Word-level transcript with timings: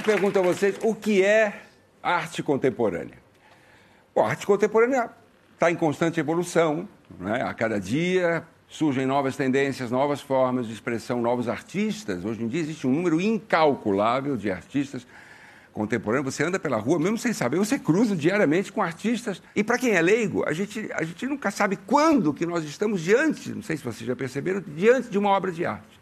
eu 0.00 0.04
pergunto 0.04 0.38
a 0.38 0.42
vocês, 0.42 0.76
o 0.82 0.94
que 0.94 1.22
é 1.22 1.60
arte 2.02 2.42
contemporânea? 2.42 3.18
Bom, 4.14 4.24
a 4.24 4.30
arte 4.30 4.46
contemporânea 4.46 5.10
está 5.52 5.70
em 5.70 5.76
constante 5.76 6.18
evolução, 6.18 6.88
né? 7.18 7.42
a 7.42 7.52
cada 7.52 7.78
dia 7.78 8.42
surgem 8.66 9.04
novas 9.04 9.36
tendências, 9.36 9.90
novas 9.90 10.22
formas 10.22 10.66
de 10.66 10.72
expressão, 10.72 11.20
novos 11.20 11.48
artistas. 11.48 12.24
Hoje 12.24 12.42
em 12.42 12.48
dia 12.48 12.60
existe 12.60 12.86
um 12.86 12.90
número 12.90 13.20
incalculável 13.20 14.38
de 14.38 14.50
artistas 14.50 15.06
contemporâneos. 15.70 16.34
Você 16.34 16.44
anda 16.44 16.58
pela 16.58 16.78
rua, 16.78 16.98
mesmo 16.98 17.18
sem 17.18 17.34
saber, 17.34 17.58
você 17.58 17.78
cruza 17.78 18.16
diariamente 18.16 18.72
com 18.72 18.80
artistas. 18.80 19.42
E 19.54 19.62
para 19.62 19.76
quem 19.76 19.90
é 19.90 20.00
leigo, 20.00 20.48
a 20.48 20.54
gente, 20.54 20.88
a 20.94 21.02
gente 21.04 21.26
nunca 21.26 21.50
sabe 21.50 21.76
quando 21.76 22.32
que 22.32 22.46
nós 22.46 22.64
estamos 22.64 23.02
diante, 23.02 23.50
não 23.50 23.62
sei 23.62 23.76
se 23.76 23.84
vocês 23.84 24.06
já 24.06 24.16
perceberam, 24.16 24.64
diante 24.66 25.10
de 25.10 25.18
uma 25.18 25.28
obra 25.28 25.52
de 25.52 25.66
arte. 25.66 25.99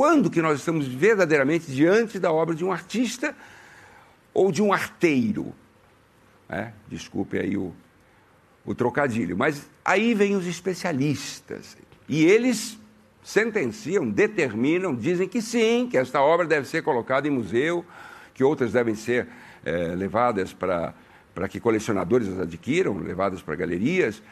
Quando 0.00 0.30
que 0.30 0.40
nós 0.40 0.60
estamos 0.60 0.86
verdadeiramente 0.86 1.70
diante 1.70 2.18
da 2.18 2.32
obra 2.32 2.54
de 2.54 2.64
um 2.64 2.72
artista 2.72 3.36
ou 4.32 4.50
de 4.50 4.62
um 4.62 4.72
arteiro? 4.72 5.52
É, 6.48 6.70
desculpe 6.88 7.38
aí 7.38 7.54
o, 7.54 7.74
o 8.64 8.74
trocadilho. 8.74 9.36
Mas 9.36 9.68
aí 9.84 10.14
vêm 10.14 10.34
os 10.36 10.46
especialistas. 10.46 11.76
E 12.08 12.24
eles 12.24 12.78
sentenciam, 13.22 14.08
determinam, 14.08 14.94
dizem 14.94 15.28
que 15.28 15.42
sim, 15.42 15.86
que 15.86 15.98
esta 15.98 16.22
obra 16.22 16.46
deve 16.46 16.66
ser 16.66 16.82
colocada 16.82 17.28
em 17.28 17.30
museu, 17.30 17.84
que 18.32 18.42
outras 18.42 18.72
devem 18.72 18.94
ser 18.94 19.28
é, 19.62 19.94
levadas 19.94 20.54
para 20.54 20.94
que 21.46 21.60
colecionadores 21.60 22.26
as 22.26 22.40
adquiram, 22.40 22.96
levadas 22.96 23.42
para 23.42 23.54
galerias. 23.54 24.22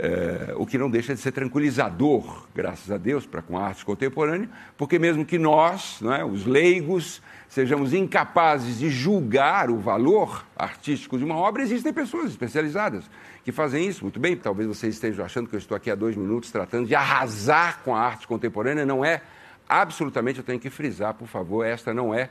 É, 0.00 0.54
o 0.54 0.64
que 0.64 0.78
não 0.78 0.88
deixa 0.88 1.12
de 1.12 1.20
ser 1.20 1.32
tranquilizador, 1.32 2.46
graças 2.54 2.88
a 2.88 2.96
Deus, 2.96 3.26
para 3.26 3.42
com 3.42 3.58
a 3.58 3.66
arte 3.66 3.84
contemporânea, 3.84 4.48
porque 4.76 4.96
mesmo 4.96 5.26
que 5.26 5.36
nós, 5.38 6.00
é, 6.16 6.24
os 6.24 6.46
leigos, 6.46 7.20
sejamos 7.48 7.92
incapazes 7.92 8.78
de 8.78 8.90
julgar 8.90 9.70
o 9.70 9.78
valor 9.78 10.46
artístico 10.56 11.18
de 11.18 11.24
uma 11.24 11.34
obra, 11.34 11.62
existem 11.64 11.92
pessoas 11.92 12.30
especializadas 12.30 13.10
que 13.42 13.50
fazem 13.50 13.88
isso 13.88 14.04
muito 14.04 14.20
bem. 14.20 14.36
Talvez 14.36 14.68
vocês 14.68 14.94
estejam 14.94 15.24
achando 15.24 15.48
que 15.48 15.56
eu 15.56 15.58
estou 15.58 15.76
aqui 15.76 15.90
há 15.90 15.96
dois 15.96 16.14
minutos 16.14 16.52
tratando 16.52 16.86
de 16.86 16.94
arrasar 16.94 17.80
com 17.82 17.96
a 17.96 18.00
arte 18.00 18.28
contemporânea. 18.28 18.86
Não 18.86 19.04
é, 19.04 19.20
absolutamente, 19.68 20.38
eu 20.38 20.44
tenho 20.44 20.60
que 20.60 20.70
frisar, 20.70 21.14
por 21.14 21.26
favor, 21.26 21.64
esta 21.64 21.92
não 21.92 22.14
é 22.14 22.28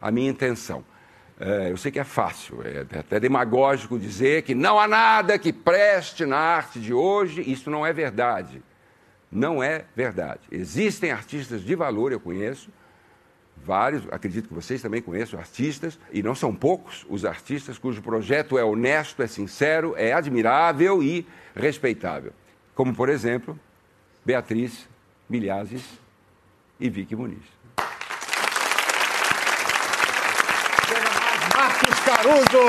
a 0.00 0.10
minha 0.10 0.28
intenção. 0.28 0.82
É, 1.38 1.70
eu 1.70 1.76
sei 1.76 1.92
que 1.92 1.98
é 1.98 2.04
fácil, 2.04 2.62
é 2.64 2.98
até 2.98 3.20
demagógico 3.20 3.98
dizer 3.98 4.42
que 4.42 4.54
não 4.54 4.80
há 4.80 4.88
nada 4.88 5.38
que 5.38 5.52
preste 5.52 6.24
na 6.24 6.38
arte 6.38 6.80
de 6.80 6.94
hoje. 6.94 7.42
Isso 7.42 7.70
não 7.70 7.84
é 7.84 7.92
verdade. 7.92 8.62
Não 9.30 9.62
é 9.62 9.84
verdade. 9.94 10.40
Existem 10.50 11.10
artistas 11.10 11.62
de 11.62 11.74
valor, 11.74 12.10
eu 12.10 12.20
conheço, 12.20 12.70
vários, 13.56 14.02
acredito 14.10 14.48
que 14.48 14.54
vocês 14.54 14.80
também 14.80 15.02
conheçam 15.02 15.38
artistas, 15.38 15.98
e 16.12 16.22
não 16.22 16.34
são 16.34 16.54
poucos 16.54 17.04
os 17.08 17.24
artistas 17.24 17.76
cujo 17.76 18.00
projeto 18.00 18.56
é 18.56 18.64
honesto, 18.64 19.22
é 19.22 19.26
sincero, 19.26 19.94
é 19.96 20.12
admirável 20.12 21.02
e 21.02 21.26
respeitável. 21.54 22.32
Como, 22.74 22.94
por 22.94 23.08
exemplo, 23.08 23.58
Beatriz 24.24 24.88
Milhazes 25.28 25.82
e 26.78 26.88
Vicky 26.88 27.16
Muniz. 27.16 27.56
Marcos 31.56 31.95
Caruso! 32.06 32.64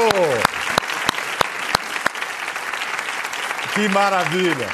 Que 3.75 3.87
maravilha! 3.89 4.67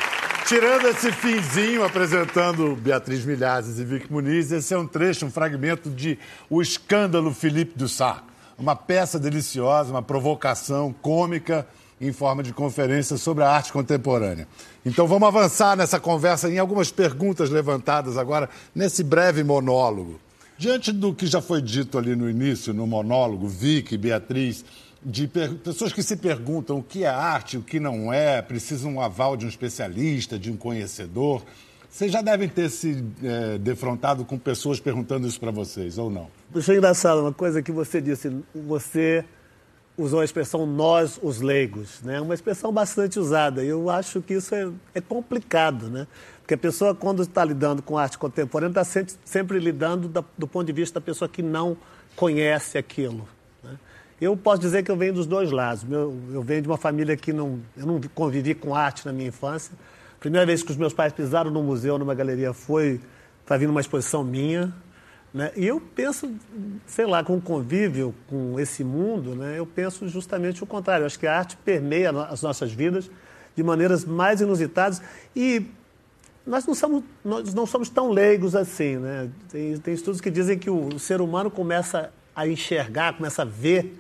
Tirando 0.48 0.88
esse 0.88 1.12
finzinho 1.12 1.84
apresentando 1.84 2.74
Beatriz 2.74 3.26
Milhazes 3.26 3.78
e 3.78 3.84
Vic 3.84 4.10
Muniz, 4.10 4.54
esse 4.54 4.74
é 4.74 4.78
um 4.78 4.88
trecho, 4.88 5.26
um 5.26 5.32
fragmento 5.32 5.90
de 5.90 6.18
O 6.50 6.62
Escândalo 6.62 7.34
Philippe 7.34 7.78
Dussart. 7.78 8.24
Uma 8.58 8.74
peça 8.74 9.20
deliciosa, 9.20 9.92
uma 9.92 10.02
provocação 10.02 10.96
cômica 11.02 11.68
em 12.00 12.14
forma 12.14 12.42
de 12.42 12.54
conferência 12.54 13.18
sobre 13.18 13.44
a 13.44 13.50
arte 13.50 13.74
contemporânea. 13.74 14.48
Então 14.86 15.06
vamos 15.08 15.28
avançar 15.28 15.76
nessa 15.76 16.00
conversa 16.00 16.50
em 16.50 16.58
algumas 16.58 16.90
perguntas 16.90 17.50
levantadas 17.50 18.18
agora 18.18 18.50
nesse 18.74 19.04
breve 19.04 19.44
monólogo. 19.44 20.22
Diante 20.58 20.92
do 20.92 21.14
que 21.14 21.26
já 21.26 21.42
foi 21.42 21.62
dito 21.62 21.98
ali 21.98 22.16
no 22.16 22.30
início, 22.30 22.74
no 22.74 22.86
monólogo, 22.86 23.48
Vic, 23.48 23.98
Beatriz, 23.98 24.64
de 25.06 25.28
pessoas 25.28 25.92
que 25.92 26.02
se 26.02 26.16
perguntam 26.16 26.78
o 26.78 26.84
que 26.84 27.04
é 27.04 27.08
arte, 27.08 27.58
o 27.58 27.62
que 27.62 27.80
não 27.80 28.14
é, 28.14 28.42
precisam 28.42 28.94
um 28.94 29.02
aval 29.02 29.36
de 29.36 29.46
um 29.46 29.50
especialista, 29.50 30.40
de 30.40 30.52
um 30.52 30.56
conhecedor. 30.56 31.44
Vocês 31.90 32.12
já 32.12 32.22
devem 32.22 32.48
ter 32.48 32.70
se 32.70 33.04
é, 33.24 33.58
defrontado 33.58 34.26
com 34.26 34.38
pessoas 34.38 34.80
perguntando 34.80 35.28
isso 35.28 35.40
para 35.40 35.52
vocês, 35.52 35.98
ou 35.98 36.10
não? 36.10 36.28
Achei 36.56 36.78
engraçado 36.78 37.22
uma 37.22 37.34
coisa 37.34 37.62
que 37.62 37.72
você 37.72 38.02
disse. 38.02 38.32
Você 38.68 39.26
usou 39.98 40.22
a 40.22 40.26
expressão 40.26 40.66
nós, 40.66 41.20
os 41.22 41.40
leigos, 41.42 42.02
né? 42.02 42.20
Uma 42.20 42.34
expressão 42.34 42.72
bastante 42.72 43.20
usada. 43.20 43.64
Eu 43.64 43.90
acho 43.90 44.22
que 44.22 44.34
isso 44.34 44.56
é, 44.56 44.72
é 44.96 45.02
complicado, 45.02 45.90
né? 45.90 46.08
Porque 46.44 46.56
a 46.56 46.58
pessoa, 46.58 46.94
quando 46.94 47.24
está 47.24 47.44
lidando 47.44 47.82
com 47.82 47.98
arte 47.98 48.18
contemporânea, 48.18 48.72
está 48.72 48.84
sempre, 48.84 49.14
sempre 49.24 49.60
lidando 49.60 50.10
da, 50.10 50.22
do 50.38 50.46
ponto 50.46 50.68
de 50.68 50.74
vista 50.74 51.00
da 51.00 51.04
pessoa 51.04 51.30
que 51.30 51.42
não 51.42 51.78
conhece 52.18 52.78
aquilo. 52.78 53.26
Eu 54.20 54.38
posso 54.38 54.62
dizer 54.62 54.84
que 54.84 54.92
eu 54.92 54.96
venho 54.96 55.14
dos 55.14 55.26
dois 55.26 55.52
lados. 55.52 55.86
Eu, 55.90 56.16
eu 56.32 56.42
venho 56.42 56.62
de 56.62 56.68
uma 56.68 56.78
família 56.78 57.16
que 57.18 57.34
não, 57.34 57.60
eu 57.76 57.86
não 57.86 58.00
convivi 58.14 58.54
com 58.54 58.76
arte 58.76 59.06
na 59.06 59.12
minha 59.12 59.30
infância. 59.30 59.74
A 60.16 60.20
primeira 60.20 60.46
vez 60.46 60.62
que 60.62 60.72
os 60.72 60.78
meus 60.78 60.94
pais 60.94 61.12
pisaram 61.12 61.50
no 61.50 61.64
museu, 61.64 61.98
numa 61.98 62.14
galeria, 62.14 62.54
foi 62.54 63.00
para 63.46 63.58
vir 63.58 63.68
numa 63.68 63.82
exposição 63.82 64.24
minha. 64.24 64.74
Né? 65.34 65.52
E 65.56 65.66
eu 65.66 65.82
penso, 65.82 66.32
sei 66.86 67.06
lá, 67.06 67.24
com 67.24 67.38
o 67.38 67.42
convívio 67.42 68.14
com 68.28 68.60
esse 68.60 68.84
mundo, 68.84 69.36
né? 69.36 69.58
eu 69.58 69.66
penso 69.66 70.08
justamente 70.08 70.64
o 70.64 70.66
contrário. 70.66 71.04
Eu 71.04 71.08
acho 71.08 71.20
que 71.20 71.28
a 71.28 71.38
arte 71.38 71.58
permeia 71.58 72.12
as 72.12 72.42
nossas 72.42 72.72
vidas 72.72 73.10
de 73.56 73.64
maneiras 73.64 74.06
mais 74.06 74.42
inusitadas 74.42 75.02
e 75.36 75.66
nós 76.46 76.66
não 76.66 76.76
somos, 76.76 77.04
nós 77.24 77.54
não 77.54 77.66
somos 77.66 77.90
tão 77.90 78.10
leigos 78.12 78.56
assim. 78.56 78.98
Né? 78.98 79.30
Tem, 79.50 79.78
tem 79.78 79.94
estudos 79.94 80.20
que 80.20 80.30
dizem 80.30 80.58
que 80.58 80.70
o, 80.70 81.00
ser 81.00 81.22
humano 81.22 81.50
começa 81.50 82.12
a 82.36 82.48
enxergar, 82.48 83.14
começa 83.14 83.44
a 83.44 83.46
ver 83.46 84.00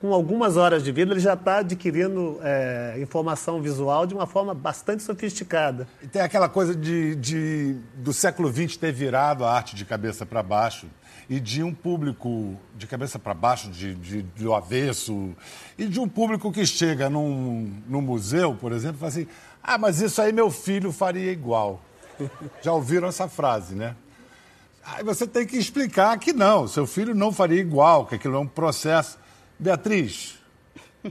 com 0.00 0.12
algumas 0.12 0.58
horas 0.58 0.84
de 0.84 0.92
vida, 0.92 1.12
ele 1.12 1.20
já 1.20 1.32
está 1.32 1.58
adquirindo 1.58 2.38
é, 2.42 2.98
informação 3.00 3.62
visual 3.62 4.06
de 4.06 4.12
uma 4.12 4.26
forma 4.26 4.52
bastante 4.52 5.02
sofisticada. 5.02 5.88
E 6.02 6.06
tem 6.06 6.20
aquela 6.20 6.46
coisa 6.46 6.74
de, 6.74 7.14
de 7.14 7.76
do 7.96 8.12
século 8.12 8.52
XX 8.52 8.76
ter 8.76 8.92
virado 8.92 9.46
a 9.46 9.52
arte 9.52 9.74
de 9.74 9.84
cabeça 9.84 10.26
para 10.26 10.42
baixo 10.42 10.88
e 11.28 11.40
de 11.40 11.62
um 11.62 11.72
público 11.72 12.54
de 12.76 12.86
cabeça 12.86 13.18
para 13.18 13.32
baixo, 13.32 13.70
de, 13.70 13.94
de, 13.94 14.22
do 14.22 14.54
avesso, 14.54 15.34
e 15.78 15.86
de 15.86 15.98
um 15.98 16.08
público 16.08 16.52
que 16.52 16.66
chega 16.66 17.08
num, 17.08 17.72
num 17.88 18.02
museu, 18.02 18.54
por 18.54 18.72
exemplo, 18.72 18.96
e 18.96 19.00
fala 19.00 19.08
assim: 19.08 19.26
ah, 19.66 19.78
mas 19.78 19.98
isso 20.02 20.20
aí 20.20 20.30
meu 20.30 20.50
filho 20.50 20.92
faria 20.92 21.32
igual. 21.32 21.80
Já 22.60 22.70
ouviram 22.74 23.08
essa 23.08 23.26
frase, 23.26 23.74
né? 23.74 23.96
Aí 24.84 25.02
você 25.02 25.26
tem 25.26 25.46
que 25.46 25.56
explicar 25.56 26.18
que 26.18 26.34
não, 26.34 26.68
seu 26.68 26.86
filho 26.86 27.14
não 27.14 27.32
faria 27.32 27.58
igual, 27.58 28.04
que 28.04 28.16
aquilo 28.16 28.36
é 28.36 28.38
um 28.38 28.46
processo. 28.46 29.18
Beatriz, 29.58 30.38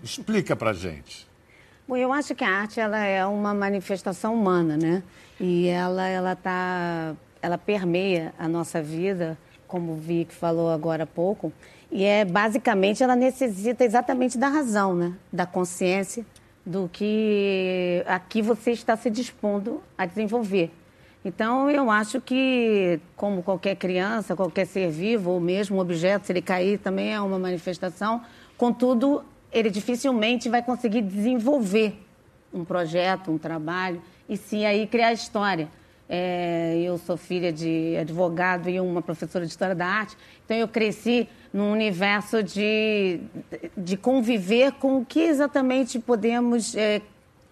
explica 0.03 0.55
para 0.55 0.71
gente. 0.71 1.27
Bom, 1.87 1.97
eu 1.97 2.13
acho 2.13 2.35
que 2.35 2.43
a 2.43 2.49
arte 2.49 2.79
ela 2.79 2.99
é 2.99 3.25
uma 3.25 3.55
manifestação 3.55 4.35
humana, 4.35 4.77
né? 4.77 5.01
E 5.39 5.67
ela 5.67 6.07
ela 6.07 6.35
tá, 6.35 7.15
ela 7.41 7.57
permeia 7.57 8.35
a 8.37 8.47
nossa 8.47 8.83
vida, 8.83 9.35
como 9.67 9.93
o 9.93 9.95
Vic 9.95 10.31
falou 10.31 10.69
agora 10.69 11.05
há 11.05 11.07
pouco. 11.07 11.51
E 11.91 12.03
é 12.03 12.23
basicamente 12.23 13.01
ela 13.01 13.15
necessita 13.15 13.83
exatamente 13.83 14.37
da 14.37 14.47
razão, 14.47 14.93
né? 14.93 15.13
Da 15.31 15.47
consciência 15.47 16.23
do 16.65 16.89
que 16.91 18.03
aqui 18.07 18.41
você 18.41 18.71
está 18.71 18.95
se 18.95 19.09
dispondo 19.09 19.81
a 19.97 20.05
desenvolver. 20.05 20.71
Então, 21.25 21.69
eu 21.69 21.89
acho 21.89 22.19
que, 22.19 22.99
como 23.15 23.41
qualquer 23.43 23.75
criança, 23.75 24.35
qualquer 24.35 24.65
ser 24.65 24.89
vivo, 24.89 25.31
ou 25.31 25.39
mesmo 25.39 25.79
objeto, 25.79 26.25
se 26.25 26.33
ele 26.33 26.41
cair, 26.41 26.77
também 26.77 27.13
é 27.13 27.21
uma 27.21 27.39
manifestação. 27.39 28.21
Contudo, 28.57 29.23
ele 29.51 29.69
dificilmente 29.69 30.49
vai 30.49 30.61
conseguir 30.61 31.01
desenvolver 31.01 31.97
um 32.53 32.65
projeto, 32.65 33.31
um 33.31 33.37
trabalho, 33.37 34.01
e 34.27 34.35
sim 34.35 34.65
aí 34.65 34.85
criar 34.85 35.13
história. 35.13 35.69
É, 36.07 36.77
eu 36.83 36.97
sou 36.97 37.15
filha 37.15 37.51
de 37.51 37.95
advogado 37.97 38.69
e 38.69 38.79
uma 38.79 39.01
professora 39.01 39.45
de 39.45 39.51
História 39.51 39.73
da 39.73 39.85
Arte, 39.85 40.17
então 40.43 40.55
eu 40.55 40.67
cresci 40.67 41.29
num 41.53 41.71
universo 41.71 42.43
de, 42.43 43.21
de 43.75 43.95
conviver 43.95 44.73
com 44.73 44.97
o 44.97 45.05
que 45.05 45.21
exatamente 45.21 45.99
podemos 45.99 46.75
é, 46.75 47.01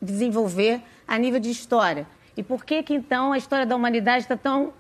desenvolver 0.02 0.82
a 1.08 1.18
nível 1.18 1.40
de 1.40 1.50
história. 1.50 2.06
E 2.36 2.44
por 2.44 2.66
que 2.66 2.84
que 2.84 2.94
então 2.94 3.32
a 3.32 3.38
história 3.38 3.66
da 3.66 3.76
humanidade 3.76 4.24
está 4.24 4.36
tão 4.36 4.74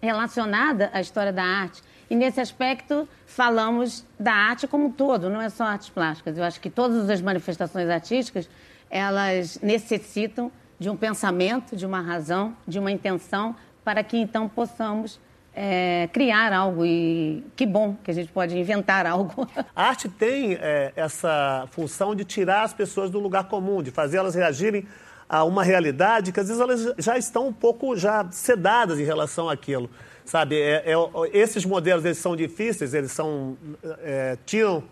relacionada 0.00 0.90
à 0.92 1.00
história 1.00 1.32
da 1.32 1.42
arte? 1.42 1.82
E 2.08 2.14
nesse 2.14 2.40
aspecto 2.40 3.08
falamos 3.26 4.04
da 4.18 4.32
arte 4.32 4.68
como 4.68 4.86
um 4.86 4.92
todo, 4.92 5.28
não 5.28 5.40
é 5.40 5.48
só 5.48 5.64
artes 5.64 5.88
plásticas. 5.88 6.38
Eu 6.38 6.44
acho 6.44 6.60
que 6.60 6.70
todas 6.70 7.10
as 7.10 7.20
manifestações 7.20 7.88
artísticas, 7.88 8.48
elas 8.88 9.58
necessitam 9.60 10.52
de 10.78 10.90
um 10.90 10.96
pensamento, 10.96 11.76
de 11.76 11.86
uma 11.86 12.00
razão, 12.00 12.56
de 12.66 12.78
uma 12.78 12.90
intenção, 12.90 13.56
para 13.84 14.02
que 14.02 14.16
então 14.16 14.48
possamos 14.48 15.18
é, 15.54 16.08
criar 16.12 16.52
algo 16.52 16.84
e 16.84 17.42
que 17.56 17.64
bom 17.64 17.96
que 18.04 18.10
a 18.10 18.14
gente 18.14 18.30
pode 18.30 18.56
inventar 18.58 19.06
algo. 19.06 19.48
A 19.74 19.84
arte 19.84 20.08
tem 20.08 20.54
é, 20.54 20.92
essa 20.94 21.66
função 21.70 22.14
de 22.14 22.24
tirar 22.24 22.62
as 22.62 22.74
pessoas 22.74 23.10
do 23.10 23.18
lugar 23.18 23.44
comum, 23.44 23.82
de 23.82 23.90
fazer 23.90 24.18
elas 24.18 24.34
reagirem 24.34 24.86
a 25.28 25.42
uma 25.42 25.64
realidade 25.64 26.30
que 26.30 26.38
às 26.38 26.46
vezes 26.46 26.60
elas 26.60 26.94
já 26.98 27.18
estão 27.18 27.48
um 27.48 27.52
pouco 27.52 27.96
já 27.96 28.30
sedadas 28.30 29.00
em 29.00 29.04
relação 29.04 29.48
àquilo, 29.48 29.90
sabe? 30.24 30.60
É, 30.60 30.84
é, 30.86 30.94
esses 31.32 31.64
modelos 31.64 32.04
eles 32.04 32.18
são 32.18 32.36
difíceis, 32.36 32.94
eles 32.94 33.10
são 33.10 33.56
é, 34.02 34.38
tiram 34.44 34.84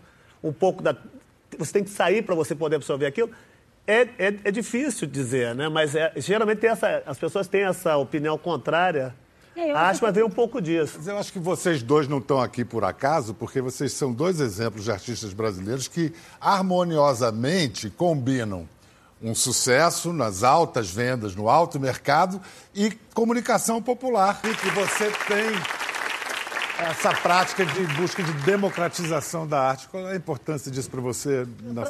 um 0.43 0.51
pouco 0.51 0.81
da 0.83 0.95
você 1.57 1.71
tem 1.71 1.83
que 1.83 1.89
sair 1.89 2.21
para 2.21 2.35
você 2.35 2.53
poder 2.53 2.75
absorver 2.75 3.05
aquilo. 3.05 3.29
É, 3.87 4.01
é, 4.17 4.35
é 4.43 4.51
difícil 4.51 5.07
dizer, 5.07 5.53
né? 5.53 5.69
Mas 5.69 5.95
é, 5.95 6.11
geralmente 6.17 6.65
essa, 6.65 7.03
as 7.05 7.17
pessoas 7.17 7.47
têm 7.47 7.63
essa 7.65 7.97
opinião 7.97 8.37
contrária 8.37 9.13
é, 9.55 9.71
acho 9.71 9.99
que 9.99 10.05
vai 10.05 10.11
ver 10.11 10.25
um 10.25 10.29
pouco 10.29 10.61
disso. 10.61 10.95
Mas 10.97 11.07
eu 11.07 11.17
acho 11.17 11.31
que 11.31 11.39
vocês 11.39 11.81
dois 11.81 12.07
não 12.09 12.17
estão 12.17 12.41
aqui 12.41 12.65
por 12.65 12.83
acaso, 12.83 13.33
porque 13.33 13.61
vocês 13.61 13.93
são 13.93 14.11
dois 14.11 14.41
exemplos 14.41 14.83
de 14.83 14.91
artistas 14.91 15.33
brasileiros 15.33 15.87
que 15.87 16.13
harmoniosamente 16.41 17.89
combinam 17.89 18.67
um 19.21 19.33
sucesso 19.33 20.11
nas 20.11 20.43
altas 20.43 20.91
vendas, 20.91 21.35
no 21.35 21.47
alto 21.47 21.79
mercado 21.79 22.41
e 22.73 22.91
comunicação 23.13 23.81
popular. 23.81 24.41
E 24.43 24.53
que 24.53 24.69
você 24.71 25.09
tem 25.25 25.55
essa 26.89 27.13
prática 27.13 27.65
de 27.65 27.87
busca 27.95 28.21
de 28.21 28.33
democratização 28.43 29.47
da 29.47 29.61
arte. 29.61 29.87
Qual 29.87 30.05
é 30.05 30.11
a 30.11 30.15
importância 30.17 30.69
disso 30.69 30.89
para 30.89 30.99
você? 30.99 31.47
Na... 31.63 31.89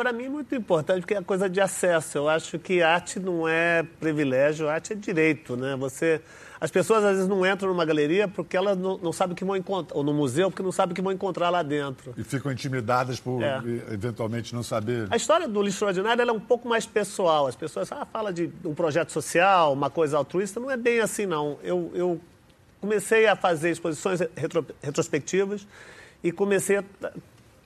Para 0.00 0.14
mim, 0.14 0.30
muito 0.30 0.54
importante, 0.54 1.00
porque 1.00 1.12
é 1.12 1.20
coisa 1.20 1.46
de 1.46 1.60
acesso. 1.60 2.16
Eu 2.16 2.26
acho 2.26 2.58
que 2.58 2.80
arte 2.80 3.20
não 3.20 3.46
é 3.46 3.82
privilégio, 3.82 4.66
arte 4.66 4.94
é 4.94 4.96
direito, 4.96 5.58
né? 5.58 5.76
Você 5.76 6.22
as 6.58 6.70
pessoas 6.70 7.04
às 7.04 7.16
vezes 7.16 7.28
não 7.28 7.44
entram 7.44 7.68
numa 7.68 7.84
galeria 7.84 8.26
porque 8.26 8.56
elas 8.56 8.78
não, 8.78 8.96
não 8.96 9.12
sabem 9.12 9.34
o 9.34 9.36
que 9.36 9.44
vão 9.44 9.54
encontrar, 9.56 9.94
ou 9.94 10.02
no 10.02 10.14
museu 10.14 10.50
porque 10.50 10.62
não 10.62 10.72
sabem 10.72 10.92
o 10.92 10.94
que 10.94 11.02
vão 11.02 11.12
encontrar 11.12 11.50
lá 11.50 11.62
dentro. 11.62 12.14
E 12.16 12.24
ficam 12.24 12.50
intimidadas 12.50 13.20
por 13.20 13.42
é. 13.42 13.60
eventualmente 13.92 14.54
não 14.54 14.62
saber. 14.62 15.06
A 15.10 15.16
história 15.16 15.46
do 15.46 15.60
lixo 15.60 15.84
extraordinário 15.84 16.22
é 16.22 16.32
um 16.32 16.40
pouco 16.40 16.66
mais 16.66 16.86
pessoal. 16.86 17.46
As 17.46 17.54
pessoas 17.54 17.92
ah, 17.92 18.06
falam 18.10 18.32
de 18.32 18.50
um 18.64 18.72
projeto 18.72 19.12
social, 19.12 19.74
uma 19.74 19.90
coisa 19.90 20.16
altruísta. 20.16 20.58
Não 20.58 20.70
é 20.70 20.78
bem 20.78 21.00
assim, 21.00 21.26
não. 21.26 21.58
Eu, 21.62 21.92
eu 21.94 22.20
comecei 22.80 23.26
a 23.26 23.36
fazer 23.36 23.70
exposições 23.70 24.20
retro, 24.34 24.66
retrospectivas 24.82 25.66
e 26.24 26.32
comecei 26.32 26.78
a 26.78 26.84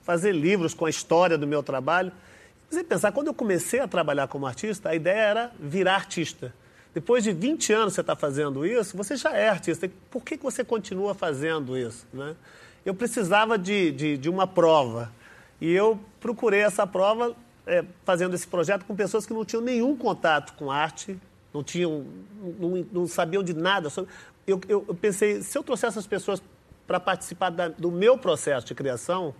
fazer 0.05 0.31
livros 0.31 0.73
com 0.73 0.85
a 0.85 0.89
história 0.89 1.37
do 1.37 1.47
meu 1.47 1.63
trabalho. 1.63 2.11
Você 2.69 2.83
pensar, 2.83 3.11
quando 3.11 3.27
eu 3.27 3.33
comecei 3.33 3.79
a 3.79 3.87
trabalhar 3.87 4.27
como 4.27 4.45
artista, 4.45 4.89
a 4.89 4.95
ideia 4.95 5.19
era 5.19 5.51
virar 5.59 5.95
artista. 5.95 6.53
Depois 6.93 7.23
de 7.23 7.33
20 7.33 7.73
anos 7.73 7.93
você 7.93 8.01
está 8.01 8.15
fazendo 8.15 8.65
isso, 8.65 8.95
você 8.95 9.17
já 9.17 9.33
é 9.33 9.49
artista. 9.49 9.89
Por 10.09 10.23
que, 10.23 10.37
que 10.37 10.43
você 10.43 10.63
continua 10.63 11.13
fazendo 11.13 11.77
isso? 11.77 12.07
Né? 12.13 12.35
Eu 12.85 12.93
precisava 12.93 13.57
de, 13.57 13.91
de, 13.91 14.17
de 14.17 14.29
uma 14.29 14.47
prova. 14.47 15.11
E 15.59 15.71
eu 15.71 15.99
procurei 16.19 16.61
essa 16.61 16.85
prova 16.85 17.35
é, 17.65 17.83
fazendo 18.05 18.35
esse 18.35 18.47
projeto 18.47 18.85
com 18.85 18.95
pessoas 18.95 19.25
que 19.25 19.33
não 19.33 19.43
tinham 19.43 19.61
nenhum 19.61 19.95
contato 19.97 20.53
com 20.53 20.69
arte, 20.71 21.19
não, 21.51 21.63
tinham, 21.63 22.05
não, 22.59 22.85
não 22.91 23.07
sabiam 23.07 23.41
de 23.41 23.53
nada. 23.53 23.89
Sobre... 23.89 24.09
Eu, 24.45 24.61
eu, 24.69 24.85
eu, 24.87 24.95
pensei, 24.95 25.41
se 25.41 25.57
eu 25.57 25.63
trouxesse 25.63 25.97
as 25.97 26.05
pessoas 26.05 26.41
para 26.85 26.99
participar 26.99 27.49
da, 27.49 27.69
do 27.69 27.91
meu 27.91 28.17
processo 28.17 28.67
de 28.67 28.75
criação, 28.75 29.33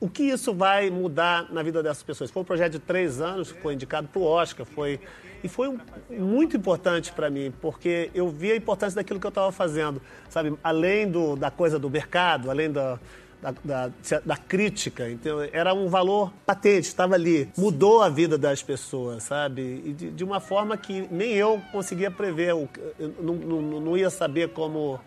o 0.00 0.08
que 0.08 0.22
isso 0.22 0.54
vai 0.54 0.88
mudar 0.88 1.52
na 1.52 1.62
vida 1.62 1.82
dessas 1.82 2.02
pessoas? 2.02 2.30
Foi 2.30 2.42
um 2.42 2.44
projeto 2.44 2.72
de 2.72 2.78
três 2.78 3.20
anos, 3.20 3.50
foi 3.50 3.74
indicado 3.74 4.08
para 4.08 4.20
o 4.20 4.24
Oscar, 4.24 4.64
foi 4.64 4.98
e 5.42 5.48
foi 5.48 5.68
um, 5.68 5.78
muito 6.10 6.56
importante 6.56 7.12
para 7.12 7.30
mim, 7.30 7.52
porque 7.60 8.10
eu 8.14 8.28
vi 8.28 8.52
a 8.52 8.56
importância 8.56 8.96
daquilo 8.96 9.18
que 9.18 9.26
eu 9.26 9.30
estava 9.30 9.50
fazendo, 9.50 10.00
sabe? 10.28 10.54
Além 10.62 11.10
do, 11.10 11.34
da 11.34 11.50
coisa 11.50 11.78
do 11.78 11.88
mercado, 11.88 12.50
além 12.50 12.70
da, 12.70 12.98
da, 13.40 13.54
da, 13.64 13.90
da, 14.24 14.36
crítica. 14.36 15.08
Então, 15.08 15.40
era 15.52 15.72
um 15.72 15.88
valor 15.88 16.30
patente, 16.44 16.88
estava 16.88 17.14
ali. 17.14 17.48
Mudou 17.56 18.02
a 18.02 18.08
vida 18.08 18.36
das 18.36 18.62
pessoas, 18.62 19.22
sabe? 19.22 19.82
E 19.84 19.92
de, 19.92 20.10
de 20.10 20.24
uma 20.24 20.40
forma 20.40 20.76
que 20.76 21.08
nem 21.10 21.32
eu 21.32 21.60
conseguia 21.72 22.10
prever. 22.10 22.50
Eu 22.50 22.68
não, 23.20 23.34
não, 23.34 23.80
não 23.80 23.96
ia 23.96 24.10
saber 24.10 24.50
como. 24.50 25.00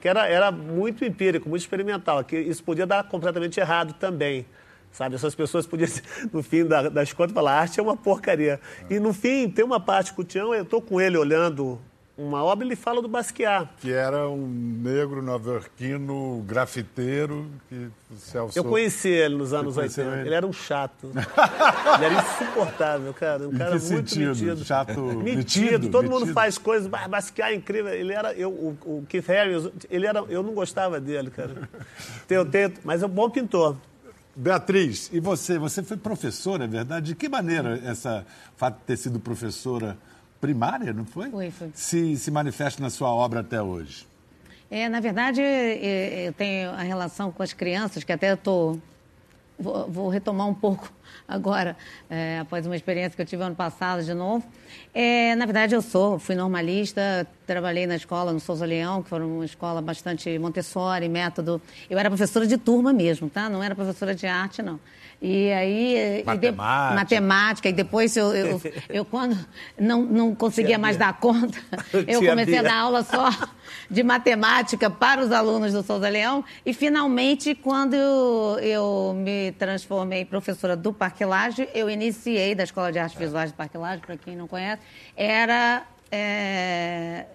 Que 0.00 0.08
era, 0.08 0.26
era 0.26 0.50
muito 0.50 1.04
empírico, 1.04 1.48
muito 1.48 1.62
experimental. 1.62 2.22
Que 2.24 2.38
isso 2.38 2.62
podia 2.62 2.86
dar 2.86 3.04
completamente 3.04 3.58
errado 3.58 3.94
também. 3.94 4.46
Sabe, 4.90 5.14
essas 5.14 5.34
pessoas 5.34 5.66
podiam, 5.66 5.88
no 6.32 6.42
fim 6.42 6.64
das 6.64 7.12
contas, 7.12 7.32
falar: 7.32 7.52
a 7.52 7.60
arte 7.60 7.78
é 7.78 7.82
uma 7.82 7.96
porcaria. 7.96 8.60
E 8.88 8.98
no 8.98 9.12
fim, 9.12 9.48
tem 9.48 9.64
uma 9.64 9.80
parte 9.80 10.12
com 10.12 10.22
o 10.22 10.24
Tião, 10.24 10.54
eu 10.54 10.62
estou 10.62 10.80
com 10.80 11.00
ele 11.00 11.16
olhando 11.16 11.78
uma 12.18 12.42
obra 12.42 12.66
ele 12.66 12.74
fala 12.74 13.00
do 13.00 13.06
Basquiat. 13.06 13.70
Que 13.80 13.92
era 13.92 14.28
um 14.28 14.44
negro 14.48 15.22
nova-iorquino 15.22 16.42
grafiteiro 16.44 17.48
que 17.68 17.88
o 18.10 18.16
Celso... 18.16 18.58
Eu 18.58 18.64
conheci 18.64 19.08
ele 19.08 19.36
nos 19.36 19.52
anos 19.52 19.76
80. 19.76 20.00
Ele? 20.00 20.20
ele? 20.22 20.34
era 20.34 20.44
um 20.44 20.52
chato. 20.52 21.12
ele 21.14 22.04
era 22.04 22.14
insuportável, 22.14 23.14
cara. 23.14 23.48
Um 23.48 23.56
cara 23.56 23.70
muito 23.70 23.84
sentido? 23.84 24.30
metido. 24.30 24.64
Chato 24.64 25.00
metido. 25.00 25.36
metido. 25.36 25.90
Todo 25.90 26.08
metido. 26.08 26.26
mundo 26.26 26.34
faz 26.34 26.58
coisas. 26.58 26.88
Basquiat 26.88 27.52
é 27.52 27.54
incrível. 27.54 27.94
Ele 27.94 28.12
era... 28.12 28.34
Eu, 28.34 28.50
o, 28.50 28.76
o 28.84 29.06
Keith 29.08 29.28
Harris, 29.28 29.70
ele 29.88 30.06
era... 30.06 30.18
Eu 30.28 30.42
não 30.42 30.54
gostava 30.54 31.00
dele, 31.00 31.30
cara. 31.30 31.68
Tenho, 32.26 32.44
tenho, 32.44 32.74
mas 32.84 33.00
é 33.00 33.06
um 33.06 33.10
bom 33.10 33.30
pintor. 33.30 33.76
Beatriz, 34.34 35.10
e 35.12 35.18
você? 35.18 35.58
Você 35.58 35.82
foi 35.82 35.96
professora, 35.96 36.64
é 36.64 36.68
verdade? 36.68 37.06
De 37.06 37.14
que 37.16 37.28
maneira 37.28 37.80
essa 37.84 38.24
fato 38.56 38.78
de 38.78 38.84
ter 38.84 38.96
sido 38.96 39.18
professora 39.18 39.96
primária, 40.40 40.92
não 40.92 41.04
foi? 41.04 41.30
Foi, 41.30 41.50
foi. 41.50 41.70
Se, 41.74 42.16
se 42.16 42.30
manifesta 42.30 42.82
na 42.82 42.90
sua 42.90 43.10
obra 43.10 43.40
até 43.40 43.60
hoje? 43.60 44.06
É, 44.70 44.88
na 44.88 45.00
verdade, 45.00 45.40
é, 45.40 45.78
é, 45.78 46.28
eu 46.28 46.32
tenho 46.32 46.70
a 46.70 46.82
relação 46.82 47.32
com 47.32 47.42
as 47.42 47.52
crianças, 47.52 48.04
que 48.04 48.12
até 48.12 48.32
eu 48.32 48.36
tô, 48.36 48.78
vou, 49.58 49.90
vou 49.90 50.08
retomar 50.08 50.46
um 50.46 50.54
pouco 50.54 50.92
agora, 51.26 51.74
é, 52.10 52.38
após 52.40 52.66
uma 52.66 52.76
experiência 52.76 53.16
que 53.16 53.22
eu 53.22 53.26
tive 53.26 53.42
ano 53.42 53.56
passado 53.56 54.04
de 54.04 54.12
novo. 54.12 54.46
É, 54.92 55.34
na 55.36 55.46
verdade, 55.46 55.74
eu 55.74 55.80
sou, 55.80 56.18
fui 56.18 56.34
normalista, 56.34 57.26
trabalhei 57.46 57.86
na 57.86 57.96
escola 57.96 58.30
no 58.30 58.40
Souza 58.40 58.66
Leão, 58.66 59.02
que 59.02 59.08
foi 59.08 59.22
uma 59.22 59.44
escola 59.44 59.80
bastante 59.80 60.38
Montessori, 60.38 61.08
método. 61.08 61.62
Eu 61.88 61.98
era 61.98 62.10
professora 62.10 62.46
de 62.46 62.58
turma 62.58 62.92
mesmo, 62.92 63.30
tá? 63.30 63.48
Não 63.48 63.62
era 63.62 63.74
professora 63.74 64.14
de 64.14 64.26
arte, 64.26 64.60
não. 64.60 64.78
E 65.20 65.52
aí. 65.52 66.22
Matemática. 66.24 66.46
E 66.46 66.50
de, 66.50 66.96
matemática. 66.96 67.68
E 67.68 67.72
depois 67.72 68.16
eu, 68.16 68.34
eu, 68.34 68.62
eu, 68.88 69.04
quando 69.04 69.36
não, 69.78 70.02
não 70.02 70.34
conseguia 70.34 70.78
mais 70.78 70.96
dar 70.96 71.18
conta, 71.18 71.58
eu 72.06 72.24
comecei 72.24 72.58
a 72.58 72.62
dar 72.62 72.76
aula 72.76 73.02
só 73.02 73.30
de 73.90 74.02
matemática 74.02 74.88
para 74.88 75.20
os 75.20 75.32
alunos 75.32 75.72
do 75.72 75.82
Souza 75.82 76.08
Leão. 76.08 76.44
E 76.64 76.72
finalmente, 76.72 77.54
quando 77.54 77.94
eu, 77.94 78.58
eu 78.60 79.14
me 79.16 79.52
transformei 79.52 80.20
em 80.20 80.26
professora 80.26 80.76
do 80.76 80.92
Parque 80.92 81.24
Laje, 81.24 81.68
eu 81.74 81.90
iniciei 81.90 82.54
da 82.54 82.62
Escola 82.64 82.92
de 82.92 82.98
Artes 82.98 83.18
Visuais 83.18 83.50
do 83.50 83.56
Parque 83.56 83.76
Laje, 83.76 84.02
para 84.02 84.16
quem 84.16 84.36
não 84.36 84.46
conhece, 84.46 84.82
era. 85.16 85.84
É, 86.10 87.26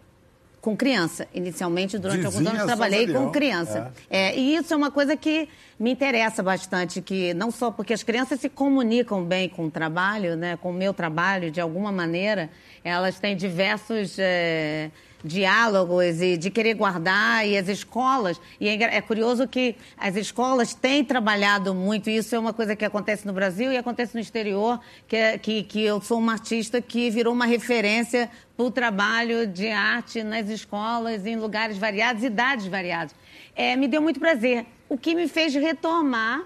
com 0.63 0.77
criança. 0.77 1.27
Inicialmente, 1.33 1.97
durante 1.97 2.21
Vizinha 2.21 2.29
alguns 2.29 2.47
anos, 2.47 2.65
trabalhei 2.65 3.05
com 3.11 3.29
criança. 3.29 3.91
É. 4.09 4.29
É, 4.29 4.39
e 4.39 4.55
isso 4.55 4.73
é 4.73 4.77
uma 4.77 4.89
coisa 4.89 5.13
que 5.17 5.49
me 5.77 5.91
interessa 5.91 6.41
bastante, 6.41 7.01
que 7.01 7.33
não 7.33 7.51
só 7.51 7.69
porque 7.69 7.93
as 7.93 8.01
crianças 8.01 8.39
se 8.39 8.47
comunicam 8.47 9.25
bem 9.25 9.49
com 9.49 9.65
o 9.65 9.69
trabalho, 9.69 10.37
né, 10.37 10.55
com 10.55 10.69
o 10.69 10.73
meu 10.73 10.93
trabalho, 10.93 11.51
de 11.51 11.59
alguma 11.59 11.91
maneira, 11.91 12.49
elas 12.81 13.19
têm 13.19 13.35
diversos... 13.35 14.15
É, 14.17 14.89
diálogos 15.23 16.21
e 16.21 16.35
de 16.35 16.49
querer 16.49 16.73
guardar 16.73 17.47
e 17.47 17.57
as 17.57 17.69
escolas 17.69 18.39
e 18.59 18.67
é, 18.67 18.97
é, 18.97 19.01
curioso 19.01 19.47
que 19.47 19.75
as 19.97 20.15
escolas 20.15 20.73
têm 20.73 21.03
trabalhado 21.03 21.73
muito 21.73 22.09
isso 22.09 22.35
é 22.35 22.39
uma 22.39 22.51
coisa 22.51 22.75
que 22.75 22.83
acontece 22.83 23.25
no 23.25 23.31
Brasil 23.31 23.71
e 23.71 23.77
acontece 23.77 24.13
no 24.15 24.19
exterior 24.19 24.79
que 25.07 25.15
é, 25.15 25.37
que, 25.37 25.63
que 25.63 25.81
eu 25.81 26.01
sou 26.01 26.19
uma 26.19 26.33
artista 26.33 26.81
que 26.81 27.09
virou 27.09 27.33
uma 27.33 27.45
referência 27.45 28.29
para 28.57 28.65
o 28.65 28.71
trabalho 28.71 29.47
de 29.47 29.69
arte 29.69 30.23
nas 30.23 30.49
escolas 30.49 31.25
em 31.25 31.37
lugares 31.37 31.77
variados 31.77 32.23
idades 32.23 32.67
variadas. 32.67 33.15
É, 33.55 33.75
me 33.75 33.87
deu 33.87 34.01
muito 34.01 34.19
prazer. 34.19 34.65
O 34.89 34.97
que 34.97 35.15
me 35.15 35.27
fez 35.27 35.53
retomar 35.55 36.41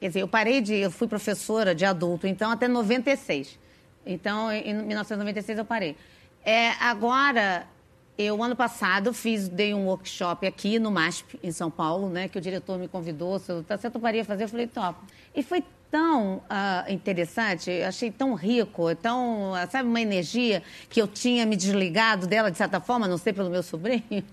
quer 0.00 0.08
dizer 0.08 0.20
eu 0.20 0.28
parei 0.28 0.60
de 0.60 0.74
eu 0.74 0.90
fui 0.90 1.06
professora 1.06 1.74
de 1.74 1.84
adulto 1.84 2.26
então 2.26 2.50
até 2.50 2.66
96 2.66 3.58
então 4.06 4.50
em 4.50 4.74
1996 4.74 5.58
eu 5.58 5.64
parei. 5.66 5.96
É, 6.44 6.70
agora 6.80 7.66
eu, 8.16 8.42
ano 8.42 8.54
passado, 8.54 9.12
fiz, 9.12 9.48
dei 9.48 9.72
um 9.72 9.86
workshop 9.86 10.46
aqui 10.46 10.78
no 10.78 10.90
MASP, 10.90 11.38
em 11.42 11.50
São 11.50 11.70
Paulo, 11.70 12.08
né? 12.08 12.28
Que 12.28 12.38
o 12.38 12.40
diretor 12.40 12.78
me 12.78 12.86
convidou, 12.86 13.38
se 13.38 13.50
eu, 13.50 13.64
você 13.68 13.90
toparia 13.90 14.24
fazer, 14.24 14.44
eu 14.44 14.48
falei, 14.48 14.66
top. 14.66 14.98
E 15.34 15.42
foi 15.42 15.64
tão 15.90 16.36
uh, 16.36 16.90
interessante, 16.90 17.70
achei 17.82 18.10
tão 18.10 18.34
rico, 18.34 18.94
tão, 18.96 19.52
uh, 19.52 19.70
sabe, 19.70 19.88
uma 19.88 20.00
energia 20.00 20.62
que 20.88 21.00
eu 21.00 21.06
tinha 21.06 21.44
me 21.44 21.56
desligado 21.56 22.26
dela, 22.26 22.50
de 22.50 22.56
certa 22.56 22.80
forma, 22.80 23.06
não 23.06 23.18
sei, 23.18 23.32
pelo 23.32 23.50
meu 23.50 23.62
sobrinho. 23.62 24.24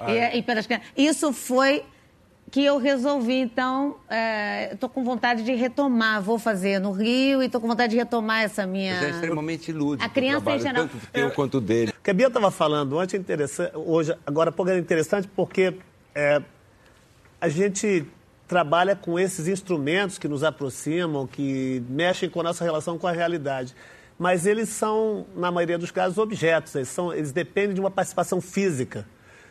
Ah, 0.00 0.10
e, 0.12 0.16
é. 0.16 0.36
e 0.36 0.42
pelas 0.42 0.68
Isso 0.96 1.32
foi 1.32 1.84
que 2.50 2.64
eu 2.64 2.78
resolvi, 2.78 3.40
então, 3.40 3.96
estou 4.72 4.88
com 4.88 5.04
vontade 5.04 5.44
de 5.44 5.52
retomar. 5.54 6.20
Vou 6.20 6.38
fazer 6.38 6.80
no 6.80 6.90
Rio 6.90 7.42
e 7.42 7.46
estou 7.46 7.60
com 7.60 7.68
vontade 7.68 7.92
de 7.92 7.96
retomar 7.96 8.42
essa 8.42 8.66
minha. 8.66 8.94
Mas 8.94 9.04
é 9.04 9.10
extremamente 9.10 9.72
lúdico. 9.72 10.04
A 10.04 10.08
criança 10.08 10.50
o 10.50 10.52
em 10.52 10.58
geral. 10.58 10.88
Tanto 10.88 11.06
teu 11.12 11.30
quanto 11.30 11.60
dele. 11.60 11.92
O 11.98 12.02
que 12.02 12.10
a 12.10 12.14
Bia 12.14 12.26
estava 12.26 12.50
falando 12.50 12.98
ontem, 12.98 13.16
é 13.16 13.20
interessante, 13.20 13.72
hoje, 13.76 14.16
agora 14.26 14.50
há 14.50 14.52
pouco 14.52 14.70
era 14.70 14.80
interessante 14.80 15.28
porque 15.28 15.74
é, 16.14 16.42
a 17.40 17.48
gente 17.48 18.04
trabalha 18.48 18.96
com 18.96 19.16
esses 19.16 19.46
instrumentos 19.46 20.18
que 20.18 20.26
nos 20.26 20.42
aproximam, 20.42 21.26
que 21.28 21.82
mexem 21.88 22.28
com 22.28 22.40
a 22.40 22.42
nossa 22.42 22.64
relação 22.64 22.98
com 22.98 23.06
a 23.06 23.12
realidade. 23.12 23.76
Mas 24.18 24.44
eles 24.44 24.68
são, 24.70 25.24
na 25.36 25.52
maioria 25.52 25.78
dos 25.78 25.92
casos, 25.92 26.18
objetos, 26.18 26.74
eles, 26.74 26.88
são, 26.88 27.14
eles 27.14 27.30
dependem 27.30 27.74
de 27.74 27.80
uma 27.80 27.92
participação 27.92 28.40
física. 28.40 29.06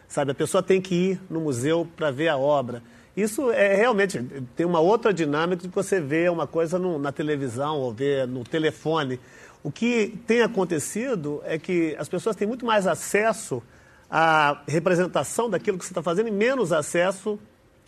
Sabe, 0.10 0.32
a 0.32 0.36
pessoa 0.36 0.64
tem 0.64 0.82
que 0.82 0.96
ir 0.96 1.22
no 1.30 1.40
museu 1.40 1.88
para 1.96 2.10
ver 2.10 2.30
a 2.30 2.38
obra. 2.38 2.82
Isso 3.16 3.52
é 3.52 3.76
realmente 3.76 4.20
tem 4.56 4.66
uma 4.66 4.80
outra 4.80 5.14
dinâmica 5.14 5.62
de 5.62 5.70
você 5.70 6.02
ver 6.02 6.32
uma 6.32 6.48
coisa 6.48 6.80
no, 6.80 6.98
na 6.98 7.12
televisão 7.12 7.78
ou 7.78 7.94
ver 7.94 8.28
no 8.28 8.44
telefone. 8.44 9.20
O 9.64 9.72
que 9.72 10.20
tem 10.26 10.42
acontecido 10.42 11.42
é 11.46 11.60
que 11.60 11.96
as 12.00 12.10
pessoas 12.10 12.36
têm 12.36 12.48
muito 12.48 12.66
mais 12.66 12.88
acesso 12.88 13.62
à 14.10 14.62
representação 14.68 15.48
daquilo 15.48 15.78
que 15.78 15.86
você 15.86 15.92
está 15.92 16.02
fazendo 16.02 16.28
e 16.28 16.32
menos 16.32 16.72
acesso 16.72 17.38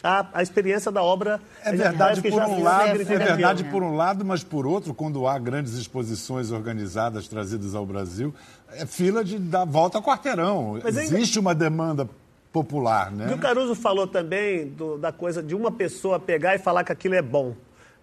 à, 0.04 0.28
à 0.34 0.44
experiência 0.44 0.92
da 0.92 1.02
obra. 1.02 1.40
É 1.64 1.72
verdade 1.72 2.22
por 2.22 2.42
um 2.42 2.62
lado, 2.62 3.02
é 3.02 3.04
verdade 3.04 3.64
por 3.64 3.84
um 3.84 3.96
lado, 3.96 4.26
mas 4.26 4.44
por 4.44 4.66
outro, 4.68 4.94
quando 4.94 5.26
há 5.28 5.38
grandes 5.40 5.74
exposições 5.74 6.52
organizadas 6.52 7.28
trazidas 7.28 7.74
ao 7.76 7.86
Brasil, 7.86 8.34
é 8.74 8.86
fila 8.86 9.24
de 9.24 9.38
dar 9.40 9.66
volta 9.66 9.98
ao 9.98 10.04
quarteirão. 10.04 10.80
Mas 10.84 10.98
ainda- 10.98 11.16
Existe 11.16 11.40
uma 11.40 11.54
demanda 11.56 12.08
popular, 12.52 13.12
né? 13.12 13.30
E 13.32 13.34
o 13.34 13.38
Caruso 13.38 13.76
falou 13.76 14.06
também 14.08 14.68
do- 14.68 14.98
da 14.98 15.12
coisa 15.12 15.42
de 15.42 15.56
uma 15.56 15.72
pessoa 15.72 16.20
pegar 16.20 16.56
e 16.56 16.60
falar 16.60 16.84
que 16.84 16.92
aquilo 16.92 17.16
é 17.16 17.22
bom. 17.22 17.56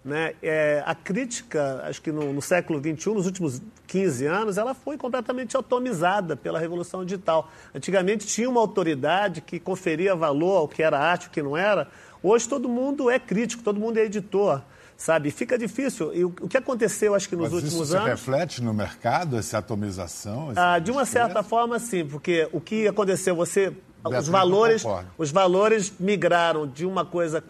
Né? 0.04 0.32
É, 0.42 0.82
a 0.86 0.94
crítica, 0.94 1.82
acho 1.84 2.00
que 2.00 2.10
no, 2.10 2.32
no 2.32 2.40
século 2.40 2.78
XXI, 2.80 3.10
nos 3.12 3.26
últimos 3.26 3.60
15 3.86 4.24
anos, 4.26 4.56
ela 4.56 4.72
foi 4.72 4.96
completamente 4.96 5.54
atomizada 5.56 6.34
pela 6.36 6.58
Revolução 6.58 7.04
Digital. 7.04 7.50
Antigamente 7.74 8.26
tinha 8.26 8.48
uma 8.48 8.60
autoridade 8.60 9.40
que 9.42 9.58
conferia 9.60 10.14
valor 10.14 10.56
ao 10.58 10.68
que 10.68 10.82
era 10.82 10.98
arte 10.98 11.24
e 11.24 11.28
o 11.28 11.30
que 11.30 11.42
não 11.42 11.56
era. 11.56 11.88
Hoje 12.22 12.48
todo 12.48 12.68
mundo 12.68 13.10
é 13.10 13.18
crítico, 13.18 13.62
todo 13.62 13.78
mundo 13.78 13.98
é 13.98 14.04
editor, 14.04 14.62
sabe? 14.98 15.30
Fica 15.30 15.56
difícil. 15.56 16.12
E 16.12 16.24
o, 16.24 16.30
que 16.30 16.56
aconteceu, 16.56 17.14
acho 17.14 17.28
que 17.28 17.36
nos 17.36 17.52
Mas 17.52 17.62
isso 17.62 17.66
últimos 17.66 17.88
se 17.88 17.96
anos... 17.96 18.08
reflete 18.08 18.62
no 18.62 18.74
mercado, 18.74 19.38
essa 19.38 19.58
atomização? 19.58 20.52
Ah, 20.56 20.78
de 20.80 20.90
uma 20.90 21.06
certa 21.06 21.42
forma, 21.42 21.78
sim, 21.78 22.04
porque 22.04 22.48
o 22.52 22.60
que 22.60 22.86
aconteceu, 22.86 23.34
você. 23.34 23.72
Beatriz 24.02 24.24
Os 24.24 24.28
valores, 24.28 24.84
os 25.16 25.30
valores 25.32 25.92
migraram 25.98 26.66
de 26.66 26.86
uma 26.86 27.04
coisa 27.04 27.42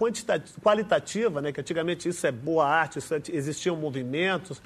qualitativa, 0.62 1.42
né, 1.42 1.52
que 1.52 1.60
antigamente 1.60 2.08
isso 2.08 2.26
é 2.26 2.32
boa 2.32 2.66
arte, 2.66 2.98
isso 2.98 3.14
é- 3.14 3.20
existiam 3.30 3.76
movimentos, 3.76 4.60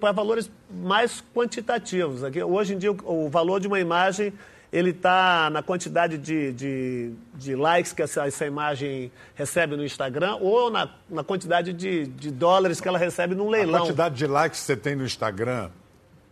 para 0.00 0.12
valores 0.12 0.50
mais 0.70 1.22
quantitativos. 1.34 2.24
Aqui, 2.24 2.42
hoje 2.42 2.74
em 2.74 2.78
dia, 2.78 2.90
o, 2.90 3.26
o 3.26 3.28
valor 3.28 3.60
de 3.60 3.68
uma 3.68 3.78
imagem 3.80 4.32
ele 4.72 4.90
está 4.90 5.50
na 5.50 5.62
quantidade 5.62 6.16
de, 6.16 6.52
de, 6.52 7.12
de 7.34 7.54
likes 7.54 7.92
que 7.92 8.00
essa, 8.02 8.26
essa 8.26 8.46
imagem 8.46 9.12
recebe 9.34 9.76
no 9.76 9.84
Instagram 9.84 10.36
ou 10.40 10.70
na, 10.70 10.88
na 11.10 11.22
quantidade 11.22 11.72
de, 11.74 12.06
de 12.06 12.30
dólares 12.30 12.80
que 12.80 12.88
ela 12.88 12.98
recebe 12.98 13.34
num 13.34 13.48
A 13.48 13.50
leilão. 13.50 13.80
quantidade 13.80 14.14
de 14.14 14.26
likes 14.26 14.60
que 14.60 14.66
você 14.66 14.76
tem 14.76 14.96
no 14.96 15.04
Instagram 15.04 15.68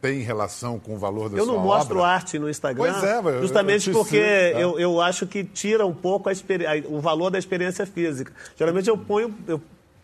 tem 0.01 0.21
relação 0.21 0.79
com 0.79 0.95
o 0.95 0.99
valor 0.99 1.29
da 1.29 1.37
Eu 1.37 1.45
sua 1.45 1.53
não 1.55 1.61
mostro 1.63 1.99
obra? 1.99 2.09
arte 2.13 2.39
no 2.39 2.49
Instagram, 2.49 2.91
Pois 2.91 3.05
é, 3.05 3.19
eu- 3.19 3.43
justamente 3.43 3.91
eu 3.91 3.95
porque 3.95 4.17
sigo, 4.47 4.55
tá? 4.55 4.61
eu, 4.61 4.81
eu 4.81 5.01
acho 5.03 5.27
que 5.27 5.45
tira 5.45 5.85
um 5.85 5.93
pouco 5.93 6.31
a 6.31 6.33
a- 6.33 6.37
o 6.89 6.99
valor 7.01 7.29
da 7.29 7.39
experiência 7.39 7.85
física. 7.85 8.33
Geralmente 8.57 8.89
eu 8.89 8.97
ponho, 8.97 9.35
eu 9.47 9.61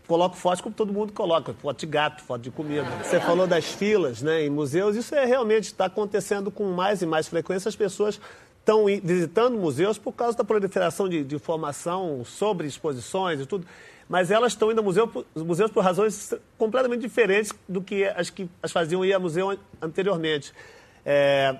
coloco 0.06 0.36
fotos 0.36 0.60
como 0.60 0.74
todo 0.74 0.92
mundo 0.92 1.12
coloca, 1.12 1.52
foto 1.54 1.78
de 1.80 1.86
gato, 1.86 2.22
foto 2.22 2.40
de 2.42 2.50
comida. 2.50 2.84
Você 3.02 3.20
falou 3.20 3.46
das 3.46 3.64
filas 3.64 4.22
né, 4.22 4.44
em 4.44 4.50
museus, 4.50 4.96
isso 4.96 5.14
é 5.14 5.24
realmente 5.24 5.64
está 5.64 5.86
acontecendo 5.86 6.50
com 6.50 6.64
mais 6.72 7.02
e 7.02 7.06
mais 7.06 7.26
frequência. 7.28 7.68
As 7.68 7.76
pessoas 7.76 8.20
estão 8.60 8.86
visitando 8.86 9.56
museus 9.56 9.98
por 9.98 10.12
causa 10.12 10.36
da 10.36 10.44
proliferação 10.44 11.08
de, 11.08 11.22
de 11.24 11.34
informação 11.34 12.24
sobre 12.24 12.66
exposições 12.66 13.40
e 13.40 13.46
tudo. 13.46 13.66
Mas 14.08 14.30
elas 14.30 14.52
estão 14.52 14.70
indo 14.70 14.80
a 14.80 14.82
museu 14.84 15.10
museus 15.34 15.70
por 15.70 15.82
razões 15.82 16.32
completamente 16.56 17.00
diferentes 17.00 17.52
do 17.68 17.80
que 17.82 18.04
as 18.04 18.30
que 18.30 18.48
as 18.62 18.70
faziam 18.70 19.04
ir 19.04 19.12
a 19.12 19.18
museu 19.18 19.50
an- 19.50 19.58
anteriormente. 19.82 20.52
É, 21.08 21.54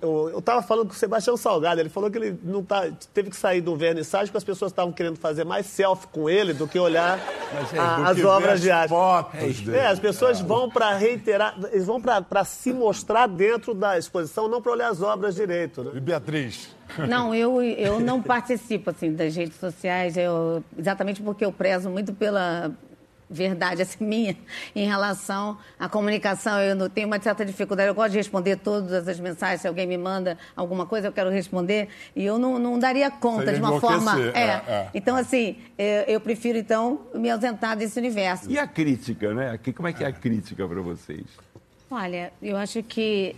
eu 0.00 0.38
estava 0.38 0.62
falando 0.62 0.86
com 0.88 0.94
o 0.94 0.96
Sebastião 0.96 1.36
Salgado, 1.36 1.82
ele 1.82 1.90
falou 1.90 2.10
que 2.10 2.16
ele 2.16 2.38
não 2.42 2.64
tá, 2.64 2.88
teve 3.12 3.28
que 3.28 3.36
sair 3.36 3.60
do 3.60 3.76
vernissage 3.76 4.26
porque 4.30 4.38
as 4.38 4.44
pessoas 4.44 4.72
estavam 4.72 4.90
querendo 4.90 5.16
fazer 5.18 5.44
mais 5.44 5.66
selfie 5.66 6.06
com 6.08 6.30
ele 6.30 6.54
do 6.54 6.66
que 6.66 6.78
olhar 6.78 7.18
Mas 7.52 7.74
é, 7.74 7.78
a- 7.78 7.96
do 7.96 8.04
as 8.06 8.16
que 8.16 8.24
obras 8.24 8.52
as 8.54 8.60
de 8.62 8.70
arte. 8.70 8.88
fotos 8.88 9.60
dele. 9.60 9.76
É, 9.76 9.86
as 9.86 9.98
pessoas 9.98 10.40
vão 10.40 10.70
para 10.70 10.94
reiterar, 10.94 11.56
eles 11.70 11.84
vão 11.86 12.00
para 12.00 12.42
se 12.44 12.72
mostrar 12.72 13.26
dentro 13.26 13.74
da 13.74 13.98
exposição, 13.98 14.48
não 14.48 14.62
para 14.62 14.72
olhar 14.72 14.88
as 14.88 15.02
obras 15.02 15.34
direito. 15.34 15.84
Né? 15.84 15.90
E 15.96 16.00
Beatriz? 16.00 16.74
Não, 17.06 17.34
eu, 17.34 17.60
eu 17.62 18.00
não 18.00 18.22
participo 18.22 18.90
assim, 18.90 19.12
das 19.12 19.36
redes 19.36 19.58
sociais, 19.60 20.16
eu, 20.16 20.64
exatamente 20.78 21.20
porque 21.20 21.44
eu 21.44 21.52
prezo 21.52 21.90
muito 21.90 22.14
pela 22.14 22.70
verdade 23.30 23.80
assim, 23.82 24.04
minha 24.04 24.36
em 24.74 24.86
relação 24.86 25.56
à 25.78 25.88
comunicação. 25.88 26.58
Eu 26.60 26.74
não 26.74 26.88
tenho 26.88 27.06
uma 27.06 27.20
certa 27.20 27.44
dificuldade, 27.44 27.88
eu 27.88 27.94
gosto 27.94 28.10
de 28.10 28.18
responder 28.18 28.56
todas 28.56 29.06
as 29.06 29.20
mensagens. 29.20 29.60
Se 29.60 29.68
alguém 29.68 29.86
me 29.86 29.96
manda 29.96 30.36
alguma 30.56 30.84
coisa, 30.84 31.06
eu 31.08 31.12
quero 31.12 31.30
responder. 31.30 31.88
E 32.16 32.24
eu 32.24 32.38
não, 32.38 32.58
não 32.58 32.78
daria 32.78 33.10
conta 33.10 33.44
Você 33.44 33.50
ia 33.52 33.54
de 33.54 33.60
uma 33.60 33.80
forma. 33.80 34.20
é, 34.34 34.40
é. 34.40 34.90
Então, 34.92 35.16
assim, 35.16 35.56
eu, 35.78 36.02
eu 36.14 36.20
prefiro, 36.20 36.58
então, 36.58 37.02
me 37.14 37.30
ausentar 37.30 37.76
desse 37.76 37.98
universo. 37.98 38.50
E 38.50 38.58
a 38.58 38.66
crítica, 38.66 39.32
né? 39.32 39.58
Que- 39.62 39.72
Como 39.72 39.86
é 39.86 39.92
que 39.92 40.02
é 40.02 40.08
a 40.08 40.12
crítica 40.12 40.66
para 40.66 40.80
vocês? 40.80 41.24
Olha, 41.90 42.32
eu 42.42 42.56
acho 42.56 42.82
que 42.82 43.34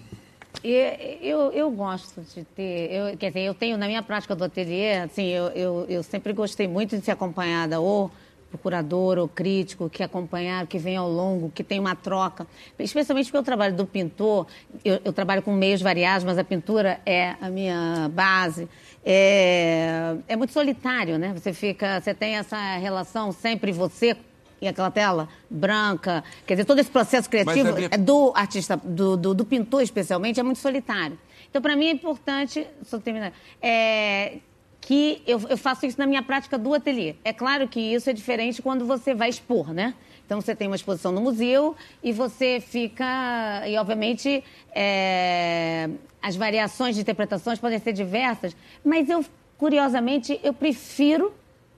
e- 0.64 1.18
eu, 1.22 1.50
eu 1.52 1.70
gosto 1.70 2.20
de 2.20 2.44
ter, 2.44 2.92
eu, 2.92 3.16
quer 3.16 3.28
dizer, 3.28 3.40
eu 3.40 3.54
tenho 3.54 3.76
na 3.78 3.86
minha 3.86 4.02
prática 4.02 4.34
do 4.36 4.44
ateliê, 4.44 4.96
assim, 4.98 5.26
eu, 5.28 5.46
eu, 5.48 5.86
eu 5.88 6.02
sempre 6.02 6.32
gostei 6.32 6.68
muito 6.68 6.96
de 6.96 7.04
ser 7.04 7.10
acompanhada 7.12 7.80
ou 7.80 8.10
por 8.52 8.58
curador 8.58 9.18
ou 9.18 9.26
crítico 9.26 9.88
que 9.90 10.02
acompanhar, 10.02 10.66
que 10.66 10.78
vem 10.78 10.96
ao 10.96 11.10
longo, 11.10 11.50
que 11.50 11.64
tem 11.64 11.80
uma 11.80 11.96
troca, 11.96 12.46
especialmente 12.78 13.26
porque 13.26 13.38
o 13.38 13.42
trabalho 13.42 13.74
do 13.74 13.86
pintor, 13.86 14.46
eu, 14.84 15.00
eu 15.04 15.12
trabalho 15.12 15.42
com 15.42 15.52
meios 15.52 15.80
variados, 15.80 16.22
mas 16.24 16.38
a 16.38 16.44
pintura 16.44 17.00
é 17.06 17.34
a 17.40 17.48
minha 17.48 18.10
base. 18.12 18.68
É, 19.04 20.14
é 20.28 20.36
muito 20.36 20.52
solitário, 20.52 21.18
né? 21.18 21.32
Você 21.36 21.52
fica, 21.52 22.00
você 22.00 22.14
tem 22.14 22.36
essa 22.36 22.76
relação 22.76 23.32
sempre 23.32 23.72
você 23.72 24.16
e 24.60 24.68
aquela 24.68 24.90
tela 24.92 25.28
branca, 25.50 26.22
quer 26.46 26.54
dizer, 26.54 26.64
todo 26.64 26.78
esse 26.78 26.90
processo 26.90 27.28
criativo 27.28 27.54
minha- 27.74 27.88
é 27.90 27.98
do 27.98 28.32
artista, 28.36 28.76
do, 28.76 29.16
do, 29.16 29.34
do 29.34 29.44
pintor 29.44 29.82
especialmente, 29.82 30.38
é 30.38 30.42
muito 30.42 30.60
solitário. 30.60 31.18
Então, 31.50 31.60
para 31.60 31.74
mim 31.74 31.86
é 31.86 31.90
importante, 31.90 32.66
só 32.84 32.98
terminar, 32.98 33.32
é, 33.60 34.38
que 34.82 35.22
eu, 35.26 35.40
eu 35.48 35.56
faço 35.56 35.86
isso 35.86 35.98
na 35.98 36.06
minha 36.06 36.22
prática 36.22 36.58
do 36.58 36.74
ateliê. 36.74 37.14
É 37.24 37.32
claro 37.32 37.66
que 37.68 37.80
isso 37.80 38.10
é 38.10 38.12
diferente 38.12 38.60
quando 38.60 38.84
você 38.84 39.14
vai 39.14 39.30
expor, 39.30 39.72
né? 39.72 39.94
Então, 40.26 40.40
você 40.40 40.54
tem 40.54 40.66
uma 40.66 40.76
exposição 40.76 41.12
no 41.12 41.20
museu 41.20 41.76
e 42.02 42.12
você 42.12 42.60
fica... 42.60 43.62
E, 43.66 43.76
obviamente, 43.76 44.42
é, 44.74 45.88
as 46.20 46.36
variações 46.36 46.94
de 46.96 47.02
interpretações 47.02 47.58
podem 47.58 47.78
ser 47.78 47.92
diversas, 47.92 48.56
mas 48.84 49.08
eu, 49.08 49.24
curiosamente, 49.56 50.40
eu 50.42 50.52
prefiro 50.52 51.32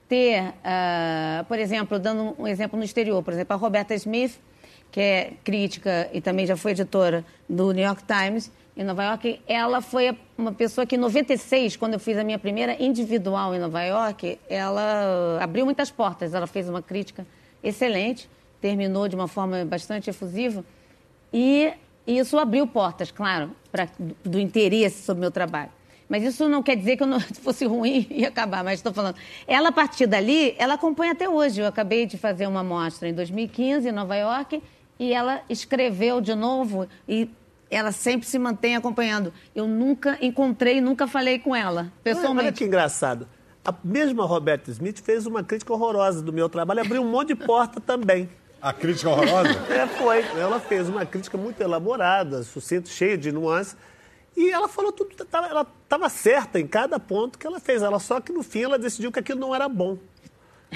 ter, 0.07 0.53
ah, 0.63 1.43
por 1.47 1.59
exemplo, 1.59 1.99
dando 1.99 2.35
um 2.39 2.47
exemplo 2.47 2.77
no 2.77 2.85
exterior, 2.85 3.21
por 3.23 3.33
exemplo, 3.33 3.53
a 3.53 3.57
Roberta 3.57 3.93
Smith, 3.95 4.39
que 4.91 4.99
é 4.99 5.33
crítica 5.43 6.09
e 6.13 6.21
também 6.21 6.45
já 6.45 6.55
foi 6.55 6.71
editora 6.71 7.25
do 7.49 7.71
New 7.71 7.83
York 7.83 8.03
Times 8.05 8.51
em 8.77 8.83
Nova 8.83 9.03
York, 9.03 9.41
ela 9.47 9.79
foi 9.79 10.17
uma 10.37 10.51
pessoa 10.51 10.85
que 10.85 10.95
em 10.95 10.99
96, 10.99 11.77
quando 11.77 11.93
eu 11.93 11.99
fiz 11.99 12.17
a 12.17 12.23
minha 12.23 12.37
primeira 12.37 12.81
individual 12.83 13.55
em 13.55 13.59
Nova 13.59 13.81
York, 13.83 14.37
ela 14.49 15.39
abriu 15.41 15.63
muitas 15.63 15.89
portas, 15.89 16.33
ela 16.33 16.45
fez 16.45 16.67
uma 16.67 16.81
crítica 16.81 17.25
excelente, 17.63 18.29
terminou 18.59 19.07
de 19.07 19.15
uma 19.15 19.27
forma 19.27 19.63
bastante 19.63 20.09
efusiva 20.09 20.63
e 21.33 21.71
isso 22.05 22.37
abriu 22.37 22.67
portas, 22.67 23.11
claro, 23.11 23.51
do, 24.23 24.39
interesse 24.39 25.03
sobre 25.03 25.19
o 25.19 25.21
meu 25.21 25.31
trabalho. 25.31 25.71
Mas 26.07 26.23
isso 26.23 26.47
não 26.47 26.61
quer 26.61 26.75
dizer 26.75 26.97
que 26.97 27.03
eu 27.03 27.07
não 27.07 27.19
se 27.19 27.33
fosse 27.41 27.65
ruim 27.65 28.05
e 28.11 28.25
acabar, 28.25 28.63
mas 28.63 28.75
estou 28.75 28.93
falando. 28.93 29.15
Ela, 29.47 29.69
a 29.69 29.71
partir 29.71 30.05
dali, 30.05 30.53
ela 30.59 30.75
acompanha 30.75 31.13
até 31.13 31.27
hoje. 31.27 31.61
Eu 31.61 31.65
acabei 31.65 32.05
de 32.05 32.17
fazer 32.17 32.45
uma 32.45 32.63
mostra 32.63 33.09
em 33.09 33.13
2015 33.13 33.89
em 33.89 33.91
Nova 33.91 34.15
York 34.15 34.61
e 34.99 35.13
ela 35.13 35.41
escreveu 35.49 36.21
de 36.21 36.35
novo 36.35 36.87
e 37.09 37.27
ela 37.75 37.91
sempre 37.91 38.25
se 38.27 38.39
mantém 38.39 38.75
acompanhando. 38.75 39.33
Eu 39.53 39.67
nunca 39.67 40.17
encontrei, 40.21 40.79
nunca 40.79 41.07
falei 41.07 41.39
com 41.39 41.55
ela, 41.55 41.81
Olha 41.81 41.91
pessoalmente. 42.03 42.53
que 42.53 42.63
engraçado. 42.63 43.27
A 43.63 43.73
mesma 43.83 44.25
Roberta 44.25 44.71
Smith 44.71 45.01
fez 45.03 45.25
uma 45.25 45.43
crítica 45.43 45.73
horrorosa 45.73 46.21
do 46.21 46.31
meu 46.31 46.47
trabalho, 46.47 46.81
abriu 46.81 47.01
um 47.01 47.09
monte 47.09 47.29
de 47.29 47.35
porta 47.35 47.81
também. 47.81 48.29
A 48.61 48.71
crítica 48.71 49.09
horrorosa? 49.09 49.49
É, 49.69 49.85
foi. 49.87 50.21
Ela 50.39 50.59
fez 50.59 50.87
uma 50.87 51.05
crítica 51.05 51.37
muito 51.37 51.59
elaborada, 51.61 52.43
sucinta, 52.43 52.89
cheia 52.89 53.17
de 53.17 53.31
nuances. 53.31 53.75
E 54.37 54.49
ela 54.49 54.67
falou 54.67 54.91
tudo, 54.91 55.09
ela 55.31 55.67
estava 55.83 56.09
certa 56.09 56.59
em 56.59 56.67
cada 56.67 56.99
ponto 56.99 57.37
que 57.37 57.45
ela 57.45 57.59
fez. 57.59 57.81
Ela 57.81 57.99
só 57.99 58.21
que 58.21 58.31
no 58.31 58.43
fim 58.43 58.63
ela 58.63 58.79
decidiu 58.79 59.11
que 59.11 59.19
aquilo 59.19 59.39
não 59.39 59.53
era 59.53 59.67
bom. 59.67 59.97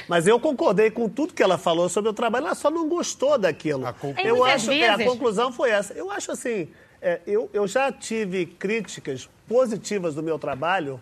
Mas 0.08 0.28
eu 0.28 0.40
concordei 0.40 0.90
com 0.92 1.10
tudo 1.10 1.34
que 1.34 1.44
ela 1.44 1.58
falou 1.58 1.90
sobre 1.90 2.10
o 2.10 2.14
trabalho, 2.14 2.46
ela 2.46 2.56
só 2.56 2.70
não 2.70 2.88
gostou 2.88 3.38
daquilo. 3.38 3.86
A 3.86 3.94
Eu 4.24 4.44
acho, 4.44 4.72
é, 4.72 4.90
a 4.90 5.04
conclusão 5.04 5.52
foi 5.52 5.72
essa. 5.72 5.94
Eu 5.94 6.10
acho 6.12 6.32
assim, 6.32 6.70
é, 7.02 7.22
eu, 7.26 7.50
eu 7.54 7.68
já 7.68 7.92
tive 7.92 8.46
críticas 8.46 9.30
positivas 9.48 10.16
do 10.16 10.24
meu 10.24 10.38
trabalho, 10.38 11.00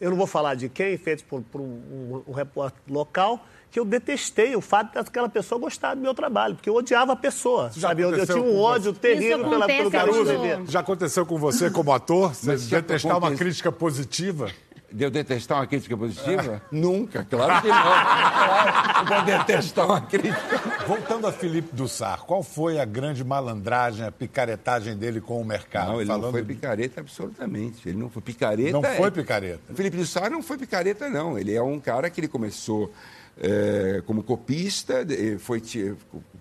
eu 0.00 0.10
não 0.10 0.16
vou 0.16 0.26
falar 0.26 0.54
de 0.54 0.68
quem, 0.68 0.96
feitos 0.96 1.24
por, 1.24 1.42
por 1.42 1.60
um, 1.60 1.64
um, 1.64 2.22
um 2.28 2.32
repórter 2.32 2.80
local, 2.88 3.44
que 3.70 3.78
eu 3.78 3.84
detestei 3.84 4.56
o 4.56 4.60
fato 4.60 4.94
daquela 4.94 5.28
pessoa 5.28 5.60
gostar 5.60 5.94
do 5.94 6.00
meu 6.00 6.14
trabalho, 6.14 6.56
porque 6.56 6.68
eu 6.68 6.74
odiava 6.74 7.12
a 7.12 7.16
pessoa, 7.16 7.70
já 7.72 7.88
sabe? 7.88 8.02
Eu, 8.02 8.14
eu 8.14 8.26
tinha 8.26 8.42
um 8.42 8.58
ódio 8.58 8.92
terrível 8.92 9.48
pela, 9.48 9.66
pelo 9.66 9.90
Ribeiro. 10.24 10.64
Já 10.66 10.80
aconteceu 10.80 11.24
com 11.24 11.38
você 11.38 11.70
como 11.70 11.92
ator? 11.92 12.34
Você 12.34 12.56
detestar 12.56 13.16
uma 13.18 13.34
crítica 13.34 13.70
positiva? 13.70 14.50
De 14.92 15.04
eu 15.04 15.10
detestar 15.10 15.58
uma 15.58 15.66
crítica 15.66 15.96
positiva? 15.96 16.60
Nunca, 16.72 17.24
claro 17.24 17.62
que 17.62 17.68
não. 17.68 17.82
Claro, 17.82 19.06
vou 19.06 19.22
detestar 19.24 19.86
uma 19.86 20.00
crítica. 20.00 20.60
Voltando 20.86 21.26
a 21.28 21.32
Felipe 21.32 21.68
Dussar, 21.74 22.22
qual 22.24 22.42
foi 22.42 22.80
a 22.80 22.84
grande 22.84 23.22
malandragem, 23.22 24.04
a 24.04 24.10
picaretagem 24.10 24.96
dele 24.96 25.20
com 25.20 25.40
o 25.40 25.44
mercado? 25.44 25.92
Não, 25.92 26.00
ele 26.00 26.08
não 26.08 26.16
Falando 26.16 26.32
foi 26.32 26.42
de- 26.42 26.54
picareta 26.54 27.00
absolutamente. 27.00 27.88
Ele 27.88 27.98
não 27.98 28.10
foi 28.10 28.20
picareta. 28.22 28.72
Não 28.72 28.82
foi 28.82 29.06
é- 29.06 29.10
picareta. 29.10 29.60
O 29.72 29.74
Felipe 29.76 30.04
Sá 30.06 30.28
não 30.28 30.42
foi 30.42 30.58
picareta, 30.58 31.08
não. 31.08 31.38
Ele 31.38 31.54
é 31.54 31.62
um 31.62 31.78
cara 31.78 32.10
que 32.10 32.20
ele 32.20 32.28
começou 32.28 32.92
é, 33.40 34.02
como 34.06 34.22
copista, 34.24 35.04
de- 35.04 35.38
foi 35.38 35.60
ti- 35.60 35.94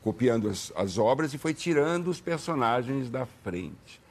copiando 0.03 0.49
as, 0.49 0.73
as 0.75 0.97
obras 0.97 1.33
e 1.33 1.37
foi 1.37 1.53
tirando 1.53 2.07
os 2.09 2.19
personagens 2.19 3.09
da 3.09 3.25
frente. 3.43 4.01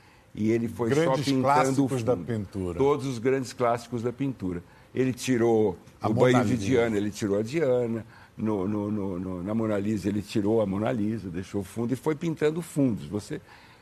E 0.41 0.51
ele 0.53 0.69
foi 0.69 0.91
Grandes 0.91 1.11
só 1.11 1.17
pintando 1.25 1.43
clássicos 1.43 1.79
o 1.79 1.89
fundo. 1.89 2.05
da 2.05 2.17
pintura. 2.17 2.79
Todos 2.79 3.07
os 3.07 3.19
grandes 3.19 3.53
clássicos 3.53 4.03
da 4.03 4.13
pintura. 4.13 4.63
Ele 4.95 5.13
tirou 5.13 5.77
A 6.01 6.09
o 6.09 6.15
Mona 6.15 6.33
banho 6.33 6.45
de 6.45 6.53
Lisa. 6.53 6.65
Diana, 6.65 6.97
ele 6.97 7.11
tirou 7.11 7.39
a 7.39 7.43
Diana. 7.43 8.07
No, 8.37 8.69
no- 8.69 8.89
no- 8.91 9.19
no- 9.19 9.43
na 9.43 9.53
Mona 9.53 9.77
Lisa, 9.79 10.09
ele 10.09 10.23
tirou 10.23 10.61
a 10.63 10.67
Mona 10.67 10.93
Lisa, 10.93 11.29
deixou 11.29 11.63
o 11.63 11.65
fundo 11.65 11.93
e 11.93 11.97
foi 11.97 12.15
pintando 12.15 12.63
fundos. 12.63 13.05
Você 13.09 13.41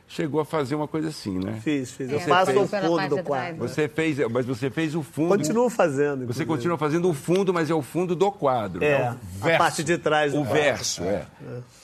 chegou 0.09 0.41
a 0.41 0.47
fazer 0.47 0.75
uma 0.77 0.89
coisa 0.89 1.09
assim, 1.09 1.39
né? 1.39 1.61
Fiz, 1.63 1.91
fiz. 1.91 2.11
Eu 2.11 2.17
É, 2.17 2.21
faço 2.23 2.53
o 2.59 2.67
fundo 2.67 3.09
do 3.11 3.17
de 3.17 3.23
quadro. 3.23 3.59
Você 3.59 3.87
fez, 3.87 4.17
mas 4.31 4.47
você 4.47 4.71
fez 4.71 4.95
o 4.95 5.03
fundo. 5.03 5.37
Continuo 5.37 5.69
fazendo. 5.69 6.21
Você 6.21 6.23
inclusive. 6.23 6.47
continua 6.47 6.79
fazendo 6.79 7.11
o 7.11 7.13
fundo, 7.13 7.53
mas 7.53 7.69
é 7.69 7.75
o 7.75 7.83
fundo 7.83 8.17
do 8.17 8.33
quadro. 8.33 8.83
É, 8.83 8.99
né? 8.99 9.07
a 9.09 9.17
verso. 9.45 9.59
parte 9.59 9.85
de 9.85 9.99
trás 9.99 10.33
do 10.33 10.39
O 10.41 10.45
quadro. 10.47 10.63
verso, 10.63 11.03
é. 11.03 11.27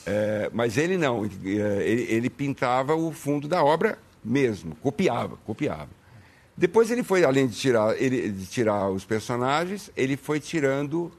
É, 0.07 0.51
Mas 0.55 0.79
ele 0.79 0.97
não. 0.97 1.25
é, 1.27 1.29
Ele, 1.87 2.03
ele 2.09 2.31
pintava 2.31 2.95
o 2.97 3.13
fundo 3.13 3.47
da 3.47 3.63
obra 3.63 3.99
mesmo, 4.25 4.75
copiava, 4.77 5.37
copiava. 5.45 5.91
Depois 6.57 6.91
ele 6.91 7.03
foi, 7.03 7.25
além 7.25 7.47
de 7.47 7.57
tirar, 7.57 8.01
ele, 8.01 8.31
de 8.31 8.47
tirar 8.47 8.91
os 8.91 9.05
personagens, 9.05 9.91
ele 9.97 10.17
foi 10.17 10.39
tirando 10.39 11.11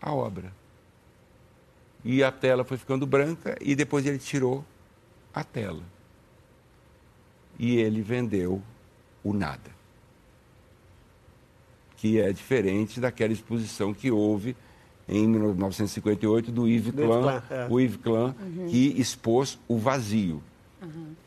a 0.00 0.12
obra. 0.12 0.52
E 2.04 2.22
a 2.22 2.30
tela 2.30 2.64
foi 2.64 2.76
ficando 2.76 3.06
branca 3.06 3.56
e 3.60 3.74
depois 3.74 4.06
ele 4.06 4.18
tirou 4.18 4.64
a 5.34 5.42
tela. 5.42 5.82
E 7.58 7.76
ele 7.76 8.00
vendeu 8.00 8.62
o 9.22 9.32
nada. 9.32 9.76
Que 11.96 12.20
é 12.20 12.32
diferente 12.32 13.00
daquela 13.00 13.32
exposição 13.32 13.92
que 13.92 14.10
houve 14.10 14.56
em 15.08 15.26
1958 15.26 16.52
do 16.52 16.68
Yves 16.68 16.92
Klein, 16.92 17.08
Klein, 17.08 17.42
é. 17.50 17.66
o 17.68 17.80
Yves 17.80 17.96
Klein, 17.96 18.34
que 18.68 19.00
expôs 19.00 19.58
o 19.66 19.76
vazio. 19.76 20.42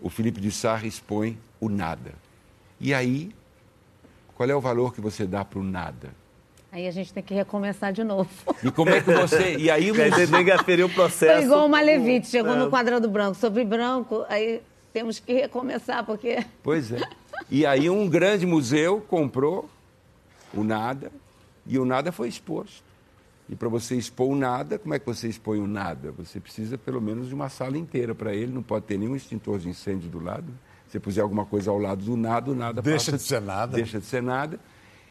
O 0.02 0.10
Felipe 0.10 0.40
de 0.40 0.52
Sarre 0.52 0.88
expõe 0.88 1.38
o 1.60 1.70
nada. 1.70 2.14
E 2.80 2.94
aí, 2.94 3.32
qual 4.36 4.50
é 4.50 4.56
o 4.56 4.62
valor 4.62 4.94
que 4.94 5.02
você 5.02 5.26
dá 5.26 5.44
para 5.46 5.60
o 5.60 5.64
nada? 5.64 6.10
Aí 6.72 6.88
a 6.88 6.92
gente 6.92 7.14
tem 7.14 7.22
que 7.22 7.34
recomeçar 7.34 7.92
de 7.92 8.04
novo. 8.04 8.30
E 8.64 8.72
como 8.72 8.90
é 8.92 9.02
que 9.02 9.12
você. 9.14 9.58
E 9.58 9.70
aí, 9.70 9.92
você 9.92 10.26
tem 10.26 10.46
que 10.46 10.52
aferir 10.52 10.86
o 10.86 10.90
processo. 10.90 11.36
Foi 11.36 11.44
igual 11.44 11.66
o 11.66 11.70
Malevite, 11.70 12.28
chegou 12.28 12.54
É. 12.54 12.58
no 12.58 12.70
quadrado 12.70 13.10
branco. 13.10 13.36
Sobre 13.36 13.66
branco, 13.66 14.26
aí 14.30 14.62
temos 14.94 15.20
que 15.20 15.34
recomeçar, 15.34 16.06
porque 16.06 16.46
Pois 16.64 16.92
é. 16.92 17.02
E 17.50 17.66
aí 17.66 17.90
um 17.90 18.08
grande 18.08 18.46
museu 18.46 19.02
comprou 19.02 19.70
o 20.54 20.64
nada 20.64 21.12
e 21.68 21.78
o 21.78 21.84
nada 21.86 22.12
foi 22.12 22.30
exposto. 22.30 22.84
E 23.52 23.56
para 23.56 23.68
você 23.68 23.96
expor 23.96 24.30
o 24.30 24.36
nada, 24.36 24.80
como 24.80 24.94
é 24.94 25.00
que 25.00 25.06
você 25.06 25.28
expõe 25.28 25.60
o 25.60 25.68
nada? 25.68 26.12
Você 26.14 26.40
precisa 26.40 26.78
pelo 26.78 27.02
menos 27.02 27.28
de 27.28 27.36
uma 27.36 27.50
sala 27.50 27.78
inteira 27.78 28.16
para 28.16 28.34
ele, 28.34 28.50
não 28.52 28.64
pode 28.64 28.86
ter 28.86 28.98
nenhum 28.98 29.14
extintor 29.16 29.60
de 29.60 29.68
incêndio 29.68 30.10
do 30.10 30.20
lado. 30.24 30.54
Se 30.88 30.98
puser 31.00 31.22
alguma 31.22 31.46
coisa 31.46 31.70
ao 31.70 31.78
lado 31.78 32.04
do 32.06 32.16
nada, 32.16 32.50
o 32.50 32.56
nada 32.56 32.82
Deixa 32.82 33.12
passa- 33.12 33.18
de 33.18 33.24
ser 33.24 33.42
nada. 33.42 33.76
Deixa 33.76 34.00
de 34.00 34.06
ser 34.06 34.24
nada. 34.24 34.58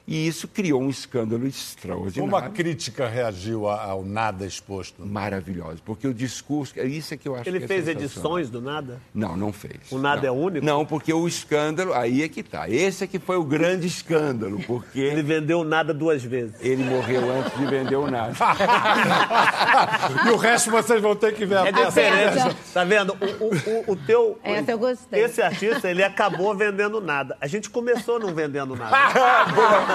E 0.07 0.27
isso 0.27 0.49
criou 0.49 0.83
um 0.83 0.89
escândalo 0.91 1.41
Como 1.43 1.47
a 1.47 1.49
extraordinário. 1.51 2.51
crítica 2.53 3.07
reagiu 3.07 3.69
a- 3.69 3.85
ao 3.85 4.05
nada 4.05 4.45
exposto? 4.45 5.05
Maravilhoso, 5.07 5.81
porque 5.85 6.07
o 6.09 6.13
discurso, 6.15 6.73
é 6.77 6.85
isso 6.85 7.15
é 7.15 7.17
que 7.17 7.29
eu 7.29 7.37
acho 7.37 7.49
Ele 7.49 7.59
que 7.59 7.65
é 7.65 7.69
fez 7.69 7.87
edições 7.87 8.51
do 8.51 8.61
nada? 8.61 9.01
Não, 9.15 9.37
não 9.37 9.53
fez. 9.53 9.91
O 9.91 9.99
nada 9.99 10.23
Não. 10.23 10.29
é 10.29 10.31
único? 10.33 10.67
Não, 10.67 10.85
porque 10.85 11.13
o 11.13 11.29
escândalo, 11.29 11.95
aí 11.95 12.23
é 12.23 12.29
que 12.29 12.43
tá. 12.43 12.69
Esse 12.69 13.05
é 13.05 13.07
que 13.07 13.19
foi 13.21 13.37
o 13.37 13.45
grande 13.45 13.87
escândalo, 13.87 14.59
porque 14.67 14.99
Ele 14.99 15.11
ele, 15.21 15.23
vendeu 15.23 15.63
nada 15.63 15.95
duas 15.95 16.25
vezes. 16.25 16.55
morreu 16.85 17.31
antes 17.39 17.57
de 17.59 17.67
vender 17.67 17.97
o 17.97 18.11
nada. 18.11 18.33
e 20.27 20.31
o 20.31 20.37
resto 20.37 20.71
vocês 20.71 21.01
vão 21.01 21.15
ter 21.15 21.35
que 21.35 21.45
ver. 21.47 21.57
É 21.57 21.69
a 21.69 21.71
diferente. 21.71 22.57
Tá 22.73 22.85
vendo? 22.85 23.17
O, 23.21 23.45
o- 23.45 23.81
o- 23.91 23.93
o 23.93 23.97
teu. 23.97 24.39
Essa 24.43 24.73
eu 24.73 24.79
gostei. 24.79 25.23
Esse 25.25 25.41
artista, 25.43 25.89
ele 25.91 26.03
acabou 26.03 26.55
vendendo 26.57 27.01
nada. 27.01 27.37
A 27.41 27.47
gente 27.47 27.69
começou 27.71 28.19
não 28.19 28.35
vendendo 28.35 28.75
nada. 28.75 28.97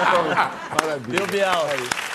Viu, 1.08 1.26
Bial? 1.26 1.66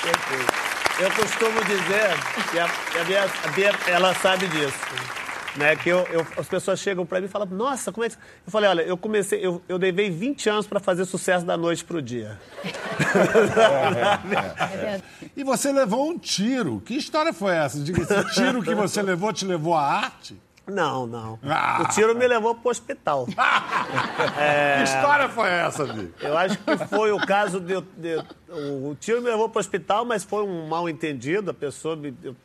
Perfeito. 0.02 0.54
Eu 1.00 1.12
costumo 1.12 1.64
dizer, 1.66 2.12
que 2.52 2.60
a, 2.60 2.66
a 2.66 3.04
Bia, 3.06 3.24
a 3.44 3.48
Bia, 3.50 3.72
ela 3.88 4.14
sabe 4.16 4.48
disso. 4.48 4.78
Né, 5.56 5.76
que 5.76 5.90
eu, 5.90 6.08
eu- 6.12 6.26
as 6.38 6.48
pessoas 6.48 6.80
chegam 6.80 7.06
pra 7.06 7.20
mim 7.20 7.26
e 7.26 7.30
falam, 7.30 7.48
nossa, 7.48 7.92
como 7.92 8.06
é 8.06 8.10
que. 8.10 8.16
Eu 8.16 8.52
falei, 8.52 8.70
olha, 8.70 8.82
eu 8.84 8.96
comecei, 8.96 9.46
eu, 9.46 9.62
eu 9.68 9.76
levei 9.78 10.10
20 10.10 10.48
anos 10.50 10.66
pra 10.68 10.80
fazer 10.80 11.04
sucesso 11.04 11.46
da 11.46 11.58
noite 11.58 11.84
pro 11.84 12.02
dia. 12.02 12.40
E 15.36 15.44
você 15.44 15.72
levou 15.72 16.10
um 16.10 16.18
tiro. 16.20 16.82
Que 16.86 16.96
história 16.96 17.34
foi 17.34 17.56
essa? 17.56 17.80
Diga, 17.80 18.02
esse 18.02 18.34
tiro 18.34 18.62
que 18.62 18.74
você 18.76 19.02
levou 19.02 19.34
te 19.34 19.46
levou 19.46 19.74
à 19.76 19.82
arte? 19.98 20.40
Não, 20.68 21.06
não. 21.08 21.40
Ah. 21.44 21.80
O 21.84 21.88
tiro 21.94 22.16
me 22.16 22.26
levou 22.28 22.56
pro 22.56 22.70
hospital. 22.70 23.28
Que 24.78 24.84
história 24.84 25.28
foi 25.30 25.50
essa, 25.50 25.86
Bi? 25.86 26.14
Eu 26.22 26.38
acho 26.38 26.58
que 26.60 26.78
foi 26.88 27.12
o 27.12 27.20
caso 27.26 27.60
de, 27.60 27.82
de- 27.98 28.24
o 28.50 28.96
tiro 29.00 29.22
me 29.22 29.30
levou 29.30 29.50
para 29.50 29.58
o 29.58 29.62
hospital, 29.62 30.06
mas 30.06 30.24
foi 30.24 30.44
um 30.44 30.68
mal 30.68 30.88
entendido. 30.88 31.52
A 31.52 31.54
pessoa 31.54 31.96
me, 31.96 32.14
eu, 32.24 32.36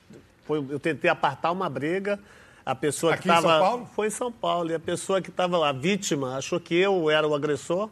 foi- 0.45 0.65
eu 0.71 0.79
tentei 0.81 1.11
apartar 1.11 1.51
uma 1.53 1.69
briga. 1.69 2.19
A 2.65 2.75
pessoa 2.75 3.15
Aqui 3.15 3.23
que 3.25 3.29
em 3.29 3.33
estava 3.35 3.49
São 3.49 3.61
Paulo? 3.61 3.89
foi 3.95 4.07
em 4.07 4.11
São 4.11 4.33
Paulo 4.33 4.71
e 4.71 4.75
a 4.75 4.81
pessoa 4.81 5.21
que 5.23 5.31
estava 5.31 5.69
a 5.69 5.73
vítima 5.73 6.37
achou 6.37 6.59
que 6.59 6.75
eu 6.75 7.09
era 7.09 7.27
o 7.29 7.35
agressor 7.35 7.89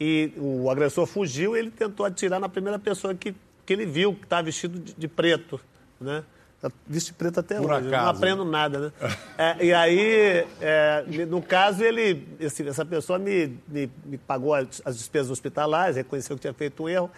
e 0.00 0.32
o 0.36 0.68
agressor 0.70 1.06
fugiu. 1.06 1.54
e 1.56 1.60
Ele 1.60 1.70
tentou 1.70 2.04
atirar 2.04 2.40
na 2.40 2.48
primeira 2.48 2.78
pessoa 2.80 3.14
que, 3.14 3.34
que 3.64 3.72
ele 3.72 3.86
viu 3.86 4.14
que 4.14 4.24
estava 4.24 4.42
vestido 4.42 4.78
de, 4.80 4.92
de 4.94 5.06
preto, 5.08 5.60
né? 6.00 6.24
Tá 6.60 6.70
Viste 6.88 7.12
preto 7.12 7.38
até 7.38 7.56
Por 7.60 7.70
hoje. 7.70 7.82
Não 7.88 7.98
acaso. 7.98 8.10
aprendo 8.18 8.44
nada, 8.44 8.78
né? 8.80 8.92
É, 9.38 9.64
e 9.66 9.72
aí, 9.72 10.44
é, 10.60 11.04
no 11.28 11.40
caso, 11.40 11.84
ele, 11.84 12.26
esse- 12.40 12.66
essa 12.66 12.84
pessoa 12.84 13.16
me, 13.18 13.56
me, 13.68 13.88
me 14.04 14.18
pagou 14.18 14.54
as 14.54 14.96
despesas 14.96 15.30
hospitalares, 15.30 15.94
reconheceu 15.96 16.34
que 16.34 16.40
tinha 16.42 16.52
feito 16.54 16.82
um 16.82 16.88
erro 16.88 17.08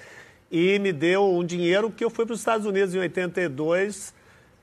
e 0.51 0.79
me 0.79 0.93
deu 0.93 1.25
um 1.35 1.43
dinheiro 1.43 1.91
que 1.91 2.05
eu 2.05 2.11
fui 2.11 2.27
para 2.27 2.35
os 2.35 2.41
Estados 2.41 2.67
Unidos 2.67 2.95
em 2.95 2.99
82. 2.99 4.13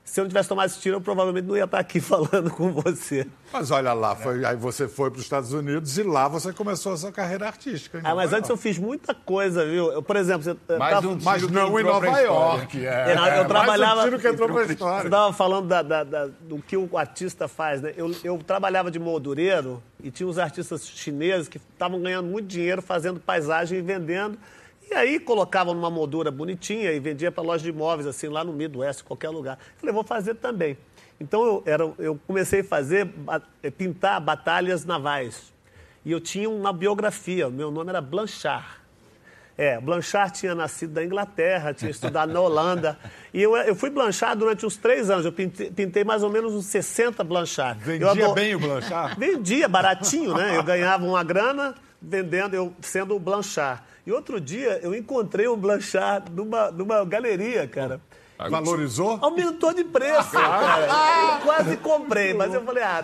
Se 0.08 0.20
eu 0.20 0.24
não 0.24 0.28
tivesse 0.28 0.48
tomado 0.48 0.66
esse 0.66 0.80
tiro, 0.80 0.96
eu 0.96 1.00
provavelmente 1.00 1.44
não 1.46 1.56
ia 1.56 1.64
estar 1.64 1.78
aqui 1.78 2.00
falando 2.00 2.50
com 2.50 2.72
você. 2.72 3.26
Mas 3.52 3.70
olha 3.70 3.92
lá, 3.92 4.14
foi- 4.16 4.44
aí 4.44 4.56
você 4.56 4.88
foi 4.88 5.10
para 5.10 5.18
os 5.18 5.24
Estados 5.24 5.52
Unidos 5.52 5.96
e 5.98 6.02
lá 6.02 6.28
você 6.28 6.52
começou 6.52 6.92
a 6.92 6.96
sua 6.96 7.12
carreira 7.12 7.46
artística. 7.46 8.00
Ah, 8.04 8.14
mas 8.14 8.32
antes 8.32 8.48
eu 8.50 8.56
fiz 8.56 8.78
muita 8.78 9.14
coisa, 9.14 9.64
viu? 9.64 9.90
Eu, 9.92 10.02
por 10.02 10.16
exemplo, 10.16 10.42
você 10.42 10.76
Mais 10.78 10.94
tava- 10.94 11.08
um 11.08 11.18
Mas 11.22 11.40
tiro 11.40 11.48
que 11.48 11.54
não 11.54 11.78
em 11.80 11.82
Nova. 11.82 12.06
York. 12.20 12.86
É, 12.86 13.12
eu 13.12 13.16
Mais 13.20 13.44
um 13.44 13.48
trabalhava- 13.48 14.02
tiro 14.04 14.18
que 14.18 14.28
entrou 14.28 14.48
Você 14.48 14.72
história. 14.72 15.06
estava 15.06 15.32
falando 15.32 15.66
da- 15.68 15.82
da- 15.82 16.04
da- 16.04 16.26
do 16.40 16.58
que 16.60 16.76
o 16.76 16.96
artista 16.98 17.46
faz, 17.48 17.80
né? 17.80 17.92
Eu, 17.96 18.14
eu 18.24 18.38
trabalhava 18.38 18.90
de 18.90 18.98
moldureiro 18.98 19.82
e 20.02 20.10
tinha 20.10 20.26
uns 20.28 20.38
artistas 20.38 20.86
chineses 20.86 21.48
que 21.48 21.58
estavam 21.58 22.00
ganhando 22.00 22.26
muito 22.28 22.46
dinheiro 22.46 22.82
fazendo 22.82 23.20
paisagem 23.20 23.78
e 23.78 23.82
vendendo. 23.82 24.38
E 24.90 24.94
aí 24.94 25.18
colocavam 25.20 25.74
numa 25.74 25.90
moldura 25.90 26.30
bonitinha 26.30 26.92
e 26.92 26.98
vendia 27.00 27.30
para 27.30 27.42
loja 27.42 27.62
de 27.62 27.68
imóveis, 27.70 28.06
assim, 28.06 28.28
lá 28.28 28.42
no 28.42 28.52
Midwest, 28.52 29.02
qualquer 29.04 29.28
lugar. 29.28 29.58
Falei, 29.76 29.92
vou 29.92 30.04
fazer 30.04 30.34
também. 30.34 30.78
Então 31.20 31.44
eu, 31.44 31.62
era, 31.66 31.92
eu 31.98 32.18
comecei 32.26 32.60
a 32.60 32.64
fazer, 32.64 33.08
eh, 33.62 33.70
pintar 33.70 34.20
batalhas 34.20 34.84
navais. 34.84 35.52
E 36.04 36.12
eu 36.12 36.20
tinha 36.20 36.48
uma 36.48 36.72
biografia, 36.72 37.50
meu 37.50 37.70
nome 37.70 37.90
era 37.90 38.00
Blanchard. 38.00 38.64
É, 39.58 39.80
Blanchard 39.80 40.38
tinha 40.38 40.54
nascido 40.54 40.92
da 40.92 41.04
Inglaterra, 41.04 41.74
tinha 41.74 41.90
estudado 41.90 42.32
na 42.32 42.40
Holanda. 42.40 42.96
E 43.34 43.42
eu, 43.42 43.54
eu 43.58 43.74
fui 43.76 43.90
Blanchard 43.90 44.38
durante 44.38 44.64
uns 44.64 44.76
três 44.78 45.10
anos. 45.10 45.26
Eu 45.26 45.32
pintei, 45.32 45.70
pintei 45.70 46.02
mais 46.02 46.22
ou 46.22 46.30
menos 46.30 46.54
uns 46.54 46.64
60 46.64 47.22
Blanchard. 47.22 47.78
Eu 47.80 47.86
Vendia 47.86 48.10
ador- 48.24 48.34
bem 48.34 48.54
o 48.54 48.58
Blanchard? 48.58 49.20
Vendia, 49.20 49.68
baratinho, 49.68 50.34
né? 50.34 50.56
Eu 50.56 50.62
ganhava 50.62 51.04
uma 51.04 51.22
grana, 51.22 51.74
vendendo, 52.00 52.54
eu 52.54 52.72
sendo 52.80 53.14
o 53.14 53.18
Blanchard. 53.18 53.82
E 54.06 54.12
outro 54.12 54.40
dia 54.40 54.78
eu 54.82 54.94
encontrei 54.94 55.46
o 55.46 55.56
Blanchard 55.56 56.30
numa, 56.30 56.70
numa 56.70 57.04
galeria, 57.04 57.66
cara. 57.66 58.00
Valorizou? 58.50 59.18
Aumentou 59.20 59.74
de 59.74 59.82
preço, 59.82 60.30
cara. 60.30 61.38
Eu 61.38 61.44
quase 61.44 61.76
comprei, 61.78 62.32
mas 62.32 62.54
eu 62.54 62.64
falei, 62.64 62.84
ah, 62.84 63.02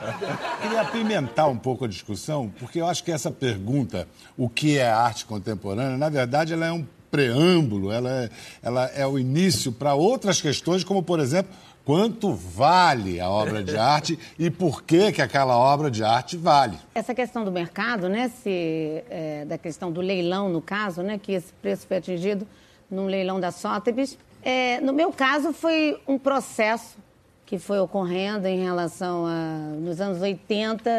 Queria 0.62 0.80
apimentar 0.82 1.48
um 1.48 1.58
pouco 1.58 1.84
a 1.84 1.88
discussão, 1.88 2.52
porque 2.60 2.80
eu 2.80 2.86
acho 2.86 3.02
que 3.02 3.10
essa 3.10 3.32
pergunta, 3.32 4.06
o 4.36 4.48
que 4.48 4.78
é 4.78 4.88
arte 4.88 5.26
contemporânea, 5.26 5.98
na 5.98 6.08
verdade, 6.08 6.52
ela 6.52 6.66
é 6.66 6.72
um 6.72 6.86
preâmbulo, 7.10 7.90
ela 7.90 8.10
é, 8.10 8.30
ela 8.62 8.86
é 8.86 9.06
o 9.06 9.18
início 9.18 9.72
para 9.72 9.94
outras 9.94 10.40
questões, 10.40 10.84
como, 10.84 11.02
por 11.02 11.18
exemplo, 11.18 11.52
quanto 11.84 12.32
vale 12.32 13.20
a 13.20 13.28
obra 13.28 13.62
de 13.62 13.76
arte 13.78 14.18
e 14.38 14.50
por 14.50 14.82
que, 14.82 15.12
que 15.12 15.22
aquela 15.22 15.56
obra 15.56 15.90
de 15.90 16.02
arte 16.02 16.36
vale. 16.36 16.78
Essa 16.94 17.14
questão 17.14 17.44
do 17.44 17.52
mercado, 17.52 18.08
né, 18.08 18.28
se, 18.28 19.04
é, 19.10 19.44
da 19.44 19.58
questão 19.58 19.92
do 19.92 20.00
leilão, 20.00 20.48
no 20.48 20.62
caso, 20.62 21.02
né, 21.02 21.18
que 21.18 21.32
esse 21.32 21.52
preço 21.54 21.86
foi 21.86 21.98
atingido 21.98 22.46
num 22.90 23.06
leilão 23.06 23.38
da 23.38 23.50
Sotheby's, 23.50 24.18
é, 24.42 24.80
no 24.80 24.92
meu 24.92 25.12
caso 25.12 25.52
foi 25.52 25.98
um 26.06 26.18
processo 26.18 26.96
que 27.46 27.58
foi 27.58 27.78
ocorrendo 27.78 28.46
em 28.46 28.62
relação 28.62 29.26
a... 29.26 29.74
Nos 29.78 30.00
anos 30.00 30.20
80, 30.20 30.90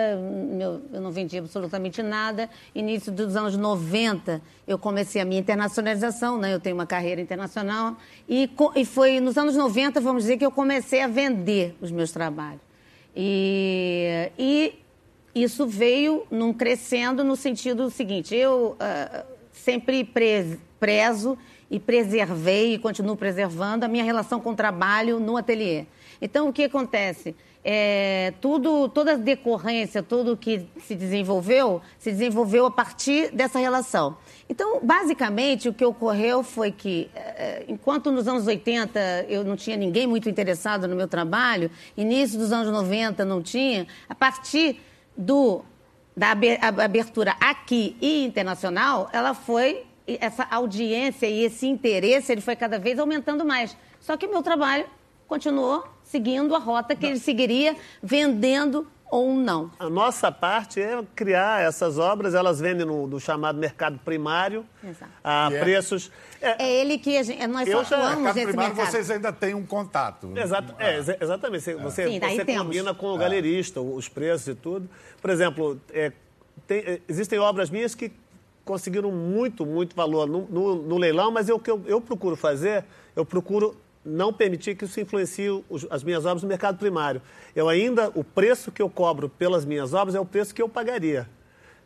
meu, 0.55 0.81
eu 0.93 1.01
não 1.01 1.12
vendi 1.12 1.38
absolutamente 1.38 2.03
nada. 2.03 2.49
Início 2.73 3.12
dos 3.12 3.36
anos 3.36 3.58
90, 3.58 4.41
eu 4.67 4.77
comecei 4.77 5.21
a 5.21 5.25
minha 5.25 5.39
internacionalização, 5.39 6.38
né? 6.38 6.53
Eu 6.53 6.60
tenho 6.60 6.75
uma 6.75 6.86
carreira 6.86 7.19
internacional. 7.19 7.95
E, 8.29 8.49
e 8.75 8.86
foi 8.86 9.19
nos 9.19 9.38
anos 9.38 9.55
90, 9.55 9.99
vamos 10.01 10.23
dizer, 10.23 10.38
que 10.38 10.45
eu 10.45 10.51
comecei 10.51 11.01
a 11.01 11.08
vender 11.08 11.75
os 11.81 11.89
meus 11.89 12.12
trabalhos. 12.12 12.62
E, 13.15 14.31
e 14.38 14.79
isso 15.34 15.65
veio 15.65 16.25
num 16.29 16.53
crescendo 16.53 17.23
no 17.23 17.36
sentido 17.36 17.89
seguinte, 17.89 18.36
eu 18.36 18.77
uh, 18.79 19.25
sempre 19.51 20.03
pre, 20.03 20.60
prezo 20.79 21.38
e 21.69 21.79
preservei 21.79 22.75
e 22.75 22.79
continuo 22.79 23.17
preservando 23.17 23.84
a 23.84 23.88
minha 23.88 24.03
relação 24.03 24.39
com 24.39 24.51
o 24.51 24.55
trabalho 24.55 25.19
no 25.19 25.36
ateliê. 25.36 25.86
Então, 26.26 26.50
o 26.50 26.54
que 26.54 26.64
acontece? 26.64 27.36
É, 27.64 28.34
tudo, 28.42 28.90
toda 28.90 29.14
a 29.14 29.16
decorrência, 29.16 30.02
tudo 30.02 30.36
que 30.36 30.68
se 30.82 30.96
desenvolveu, 30.96 31.84
se 32.00 32.12
desenvolveu 32.12 32.66
a 32.66 32.72
partir 32.72 33.32
dessa 33.32 33.60
relação. 33.60 34.18
Então, 34.50 34.80
basicamente, 34.82 35.70
o 35.70 35.74
que 35.74 35.86
ocorreu 35.86 36.42
foi 36.42 36.72
que, 36.72 37.12
é, 37.16 37.64
enquanto 37.68 38.12
nos 38.12 38.28
anos 38.28 38.48
80 38.48 39.00
eu 39.30 39.44
não 39.44 39.56
tinha 39.56 39.78
ninguém 39.78 40.08
muito 40.08 40.28
interessado 40.28 40.88
no 40.88 40.96
meu 40.96 41.08
trabalho, 41.08 41.70
início 41.96 42.40
dos 42.40 42.52
anos 42.52 42.72
90 42.72 43.24
não 43.24 43.40
tinha, 43.44 43.86
a 44.10 44.16
partir 44.16 44.82
do, 45.16 45.64
da 46.18 46.32
abertura 46.84 47.36
aqui 47.40 47.96
e 48.02 48.26
internacional, 48.26 49.10
ela 49.14 49.36
foi 49.36 49.84
essa 50.08 50.48
audiência 50.50 51.28
e 51.28 51.44
esse 51.44 51.68
interesse 51.68 52.32
ele 52.32 52.42
foi 52.42 52.56
cada 52.56 52.80
vez 52.80 52.98
aumentando 52.98 53.46
mais. 53.46 53.78
Só 54.00 54.18
que 54.18 54.26
o 54.26 54.32
meu 54.32 54.42
trabalho 54.42 54.86
continuou 55.28 55.94
seguindo 56.06 56.56
a 56.56 56.60
rota 56.60 56.96
que 56.96 57.04
não. 57.04 57.10
ele 57.10 57.20
seguiria, 57.20 57.76
vendendo 58.02 58.88
ou 59.12 59.34
não. 59.34 59.72
A 59.80 59.89
nossa 59.89 60.32
parte 60.32 60.82
é 60.82 61.04
criar 61.15 61.62
essas 61.62 61.98
obras, 61.98 62.34
elas 62.34 62.60
vendem 62.60 62.86
no, 62.86 63.08
no 63.08 63.20
chamado 63.20 63.58
mercado 63.58 64.00
primário, 64.04 64.65
Exato. 64.84 65.12
a 65.24 65.48
yeah. 65.48 65.56
É? 65.56 65.60
preços... 65.60 66.12
É, 66.41 66.63
é, 66.63 66.82
ele 66.82 66.98
que 66.98 67.18
a 67.18 67.24
gente, 67.24 67.48
nós 67.48 67.68
eu 67.68 67.84
já, 67.84 67.98
atuamos 67.98 68.24
mercado 68.24 68.48
primário, 68.48 68.76
mercado. 68.76 68.91
vocês 68.91 69.10
ainda 69.10 69.32
têm 69.32 69.54
um 69.54 69.65
contato. 69.65 70.32
Exato, 70.36 70.76
é, 70.80 70.98
exatamente. 71.22 71.63
Você, 71.63 71.76
você, 71.76 72.08
Sim, 72.08 72.20
você 72.20 72.46
combina 72.46 72.94
com 72.94 73.13
o 73.13 73.15
é. 73.15 73.20
galerista, 73.20 73.82
os 73.82 74.10
preços 74.10 74.48
e 74.48 74.56
tudo. 74.56 74.89
Por 75.22 75.30
exemplo, 75.30 75.80
é, 75.91 76.12
tem, 76.68 77.02
existem 77.08 77.39
obras 77.39 77.70
minhas 77.70 77.96
que 77.96 78.12
conseguiram 78.63 79.12
muito, 79.12 79.65
muito 79.65 79.96
valor 79.96 80.28
no, 80.28 80.41
no, 80.48 80.76
no 80.76 80.98
leilão, 80.98 81.32
mas 81.32 81.48
o 81.50 81.60
que 81.60 81.70
eu, 81.70 81.82
eu 81.86 82.02
procuro 82.02 82.36
fazer, 82.36 82.84
eu 83.15 83.24
procuro 83.24 83.78
não 84.06 84.32
permitir 84.32 84.76
que 84.76 84.86
isso 84.86 85.00
influencie 85.00 85.50
os, 85.68 85.88
as 85.89 86.04
minhas 86.04 86.26
obras 86.26 86.44
no 86.44 86.50
mercado 86.50 86.78
primário. 86.78 87.22
Eu 87.56 87.68
ainda, 87.68 88.12
o 88.13 88.24
preço 88.24 88.72
que 88.72 88.82
eu 88.82 88.89
cobro 88.89 89.28
pelas 89.28 89.65
minhas 89.65 89.94
obras 89.94 90.13
é 90.15 90.20
o 90.20 90.26
preço 90.26 90.54
que 90.54 90.62
eu 90.62 90.70
pagaria. 90.70 91.28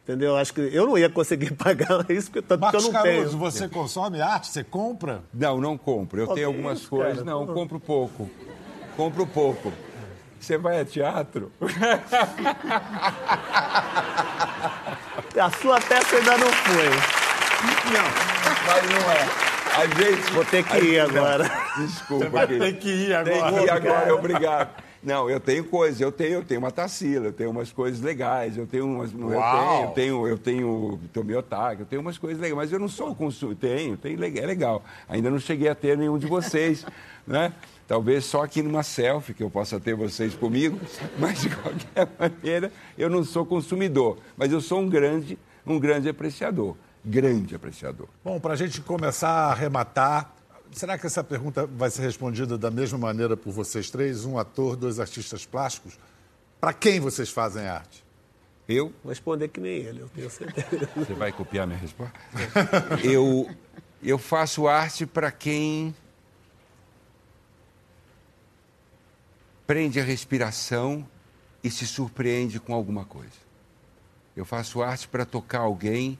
Entendeu? 0.03 0.35
Acho 0.35 0.53
que 0.53 0.61
eu 0.61 0.87
não 0.87 0.97
ia 0.97 1.09
conseguir 1.09 1.53
pagar 1.57 2.09
isso 2.09 2.31
porque, 2.31 2.41
tanto 2.41 2.61
Marcos 2.61 2.83
que 2.83 2.89
eu 2.89 2.93
não 2.93 3.01
Caruso, 3.03 3.29
tenho. 3.29 3.39
você 3.39 3.67
consome 3.67 4.19
arte? 4.19 4.47
Você 4.47 4.63
compra? 4.63 5.21
Não, 5.33 5.61
não 5.61 5.77
compro. 5.77 6.19
Eu 6.19 6.27
tenho 6.27 6.47
algumas 6.47 6.79
isso, 6.79 6.89
coisas. 6.89 7.23
Cara? 7.23 7.25
Não, 7.25 7.45
compro 7.47 7.79
pouco. 7.79 8.29
Compro 8.97 9.25
pouco. 9.27 9.71
Você 10.39 10.57
vai 10.57 10.79
a 10.81 10.85
teatro? 10.85 11.51
A 15.39 15.51
sua 15.61 15.79
peça 15.81 16.15
ainda 16.15 16.37
não 16.37 16.47
foi. 16.47 16.89
Não, 17.91 18.07
mas 18.65 18.89
não 18.89 19.11
é. 19.11 19.48
Às 19.83 19.93
vezes. 19.93 20.29
Vou 20.29 20.45
ter 20.45 20.63
que 20.63 20.77
ir 20.77 20.99
agora. 20.99 21.43
Não, 21.77 21.85
desculpa. 21.85 22.25
Você 22.25 22.29
vai 22.29 22.47
ter 22.47 22.77
que 22.77 22.89
ir 22.89 23.13
agora. 23.13 23.51
Tem 23.51 23.53
que 23.53 23.65
ir 23.65 23.69
agora, 23.69 24.15
obrigado. 24.15 24.83
Não, 25.01 25.29
eu 25.29 25.39
tenho 25.39 25.63
coisas, 25.63 26.01
eu 26.01 26.11
tenho, 26.11 26.33
eu 26.33 26.43
tenho 26.43 26.59
uma 26.59 26.71
tacila, 26.71 27.27
eu 27.27 27.31
tenho 27.31 27.51
umas 27.51 27.71
coisas 27.71 28.01
legais, 28.01 28.57
eu 28.57 28.67
tenho 28.67 28.85
umas. 28.85 29.13
Uau. 29.13 29.83
Eu 29.83 29.91
tenho, 29.91 30.27
eu 30.27 30.37
tenho, 30.37 30.99
eu 31.15 31.23
tenho 31.23 31.39
eu 31.79 31.85
tenho 31.85 32.01
umas 32.01 32.17
coisas 32.17 32.41
legais, 32.41 32.57
mas 32.57 32.71
eu 32.73 32.79
não 32.79 32.89
sou 32.89 33.15
consumidor. 33.15 33.61
Tenho, 33.61 33.95
tenho, 33.95 34.21
é 34.21 34.45
legal. 34.45 34.83
Ainda 35.07 35.29
não 35.29 35.39
cheguei 35.39 35.69
a 35.69 35.75
ter 35.75 35.97
nenhum 35.97 36.17
de 36.17 36.27
vocês, 36.27 36.85
né? 37.25 37.53
Talvez 37.87 38.25
só 38.25 38.43
aqui 38.43 38.61
numa 38.61 38.83
selfie 38.83 39.33
que 39.33 39.41
eu 39.41 39.49
possa 39.49 39.79
ter 39.79 39.95
vocês 39.95 40.35
comigo, 40.35 40.77
mas 41.17 41.41
de 41.41 41.49
qualquer 41.49 42.07
maneira 42.19 42.71
eu 42.97 43.09
não 43.09 43.23
sou 43.23 43.45
consumidor, 43.45 44.17
mas 44.35 44.51
eu 44.51 44.59
sou 44.59 44.81
um 44.81 44.89
grande, 44.89 45.39
um 45.65 45.79
grande 45.79 46.09
apreciador, 46.09 46.75
grande 47.03 47.55
apreciador. 47.55 48.07
Bom, 48.23 48.39
para 48.39 48.53
a 48.53 48.57
gente 48.57 48.81
começar 48.81 49.29
a 49.29 49.51
arrematar, 49.51 50.33
será 50.71 50.97
que 50.97 51.07
essa 51.07 51.23
pergunta 51.23 51.65
vai 51.65 51.89
ser 51.89 52.01
respondida 52.01 52.57
da 52.57 52.69
mesma 52.69 52.97
maneira 52.97 53.35
por 53.35 53.51
vocês 53.51 53.89
três, 53.89 54.25
um 54.25 54.37
ator, 54.37 54.75
dois 54.75 54.99
artistas 54.99 55.45
plásticos? 55.45 55.97
Para 56.59 56.73
quem 56.73 56.99
vocês 56.99 57.29
fazem 57.29 57.67
arte? 57.67 58.03
Eu? 58.67 58.93
Vou 59.03 59.09
responder 59.09 59.47
que 59.47 59.59
nem 59.59 59.77
ele, 59.77 60.01
eu 60.01 60.09
tenho 60.09 60.29
certeza. 60.29 60.87
Você 60.95 61.13
vai 61.13 61.31
copiar 61.31 61.65
minha 61.65 61.79
resposta? 61.79 62.13
eu, 63.03 63.49
eu 64.03 64.17
faço 64.19 64.67
arte 64.67 65.07
para 65.07 65.31
quem 65.31 65.95
prende 69.65 69.99
a 69.99 70.03
respiração 70.03 71.07
e 71.63 71.71
se 71.71 71.87
surpreende 71.87 72.59
com 72.59 72.73
alguma 72.73 73.05
coisa. 73.05 73.49
Eu 74.35 74.45
faço 74.45 74.81
arte 74.81 75.07
para 75.07 75.25
tocar 75.25 75.59
alguém 75.59 76.17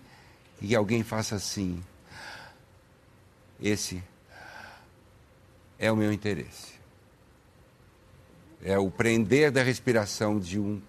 e 0.62 0.76
alguém 0.76 1.04
faça 1.04 1.36
assim. 1.36 1.82
Esse 3.62 4.02
é 5.78 5.92
o 5.92 5.96
meu 5.96 6.12
interesse. 6.12 6.74
É 8.64 8.78
o 8.78 8.90
prender 8.92 9.52
da 9.52 9.64
respiração 9.64 10.40
de, 10.40 10.60
um, 10.60 10.82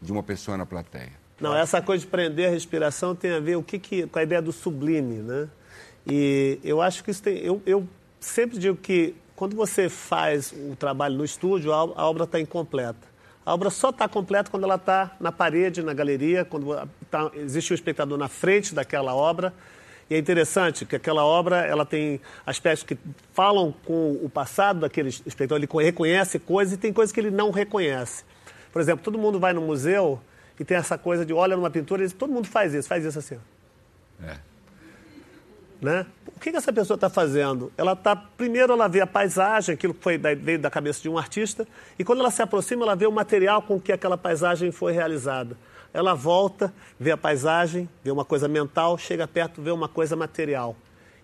de 0.00 0.12
uma 0.12 0.22
pessoa 0.22 0.56
na 0.56 0.64
plateia. 0.64 1.12
Não, 1.40 1.54
essa 1.54 1.82
coisa 1.82 2.04
de 2.04 2.10
prender 2.10 2.48
a 2.48 2.50
respiração 2.50 3.14
tem 3.14 3.32
a 3.32 3.40
ver 3.40 3.56
o 3.56 3.62
que, 3.62 3.78
que, 3.78 4.06
com 4.06 4.18
a 4.18 4.22
ideia 4.22 4.40
do 4.40 4.52
sublime, 4.52 5.16
né? 5.16 5.48
E 6.06 6.58
eu 6.62 6.80
acho 6.80 7.02
que 7.02 7.10
isso 7.10 7.22
tem. 7.22 7.38
Eu, 7.38 7.60
eu 7.66 7.86
sempre 8.20 8.58
digo 8.58 8.76
que 8.76 9.14
quando 9.34 9.54
você 9.54 9.88
faz 9.88 10.52
o 10.52 10.74
trabalho 10.76 11.16
no 11.16 11.24
estúdio, 11.24 11.72
a, 11.72 12.08
obra 12.08 12.24
está 12.24 12.40
incompleta. 12.40 13.16
A 13.44 13.52
obra 13.52 13.70
só 13.70 13.90
está 13.90 14.08
completa 14.08 14.50
quando 14.50 14.64
ela 14.64 14.76
está 14.76 15.14
na 15.20 15.30
parede, 15.30 15.82
na 15.82 15.92
galeria, 15.92 16.44
quando 16.44 16.74
tá, 17.16 17.30
existe 17.36 17.72
um 17.72 17.74
espectador 17.74 18.18
na 18.18 18.28
frente 18.28 18.74
daquela 18.74 19.14
obra. 19.14 19.52
E 20.08 20.14
é 20.14 20.18
interessante 20.18 20.84
que 20.84 20.94
aquela 20.94 21.24
obra 21.24 21.66
ela 21.66 21.84
tem 21.84 22.20
aspectos 22.46 22.84
que 22.84 22.96
falam 23.32 23.74
com 23.84 24.12
o 24.22 24.28
passado 24.28 24.80
daquele 24.80 25.08
espectador, 25.08 25.58
ele 25.58 25.68
reconhece 25.84 26.38
coisas 26.38 26.74
e 26.74 26.76
tem 26.76 26.92
coisas 26.92 27.12
que 27.12 27.18
ele 27.18 27.30
não 27.30 27.50
reconhece. 27.50 28.24
Por 28.72 28.80
exemplo, 28.80 29.04
todo 29.04 29.18
mundo 29.18 29.40
vai 29.40 29.52
no 29.52 29.60
museu 29.60 30.20
e 30.60 30.64
tem 30.64 30.76
essa 30.76 30.96
coisa 30.96 31.26
de 31.26 31.32
olha 31.32 31.56
numa 31.56 31.70
pintura 31.70 32.04
e 32.04 32.10
todo 32.10 32.32
mundo 32.32 32.46
faz 32.46 32.72
isso, 32.72 32.88
faz 32.88 33.04
isso 33.04 33.18
assim. 33.18 33.38
É. 34.22 34.36
Né? 35.80 36.06
O 36.28 36.38
que, 36.38 36.50
que 36.50 36.56
essa 36.56 36.72
pessoa 36.72 36.94
está 36.94 37.10
fazendo? 37.10 37.72
Ela 37.76 37.92
está 37.92 38.14
primeiro 38.14 38.72
ela 38.72 38.88
vê 38.88 39.00
a 39.00 39.06
paisagem, 39.06 39.74
aquilo 39.74 39.92
que 39.92 40.02
foi 40.02 40.16
veio 40.18 40.58
da 40.58 40.70
cabeça 40.70 41.02
de 41.02 41.08
um 41.08 41.18
artista, 41.18 41.66
e 41.98 42.04
quando 42.04 42.20
ela 42.20 42.30
se 42.30 42.40
aproxima, 42.42 42.84
ela 42.84 42.94
vê 42.94 43.06
o 43.06 43.12
material 43.12 43.60
com 43.60 43.80
que 43.80 43.92
aquela 43.92 44.16
paisagem 44.16 44.70
foi 44.70 44.92
realizada. 44.92 45.56
Ela 45.96 46.12
volta, 46.12 46.74
vê 47.00 47.10
a 47.10 47.16
paisagem, 47.16 47.88
vê 48.04 48.10
uma 48.10 48.22
coisa 48.22 48.46
mental, 48.46 48.98
chega 48.98 49.26
perto, 49.26 49.62
vê 49.62 49.70
uma 49.70 49.88
coisa 49.88 50.14
material. 50.14 50.76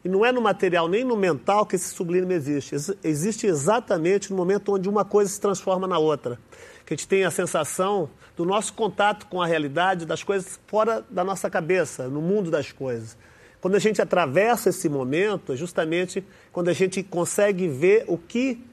E 0.02 0.08
não 0.08 0.24
é 0.24 0.32
no 0.32 0.40
material 0.40 0.88
nem 0.88 1.04
no 1.04 1.14
mental 1.14 1.66
que 1.66 1.76
esse 1.76 1.92
sublime 1.92 2.32
existe. 2.32 2.74
Existe 3.04 3.46
exatamente 3.46 4.30
no 4.30 4.36
momento 4.38 4.72
onde 4.72 4.88
uma 4.88 5.04
coisa 5.04 5.30
se 5.30 5.38
transforma 5.38 5.86
na 5.86 5.98
outra. 5.98 6.38
Que 6.86 6.94
a 6.94 6.96
gente 6.96 7.06
tem 7.06 7.22
a 7.22 7.30
sensação 7.30 8.08
do 8.34 8.46
nosso 8.46 8.72
contato 8.72 9.26
com 9.26 9.42
a 9.42 9.46
realidade, 9.46 10.06
das 10.06 10.24
coisas 10.24 10.58
fora 10.66 11.04
da 11.10 11.22
nossa 11.22 11.50
cabeça, 11.50 12.08
no 12.08 12.22
mundo 12.22 12.50
das 12.50 12.72
coisas. 12.72 13.18
Quando 13.60 13.74
a 13.74 13.78
gente 13.78 14.00
atravessa 14.00 14.70
esse 14.70 14.88
momento, 14.88 15.52
é 15.52 15.56
justamente 15.56 16.24
quando 16.50 16.70
a 16.70 16.72
gente 16.72 17.02
consegue 17.02 17.68
ver 17.68 18.06
o 18.08 18.16
que 18.16 18.64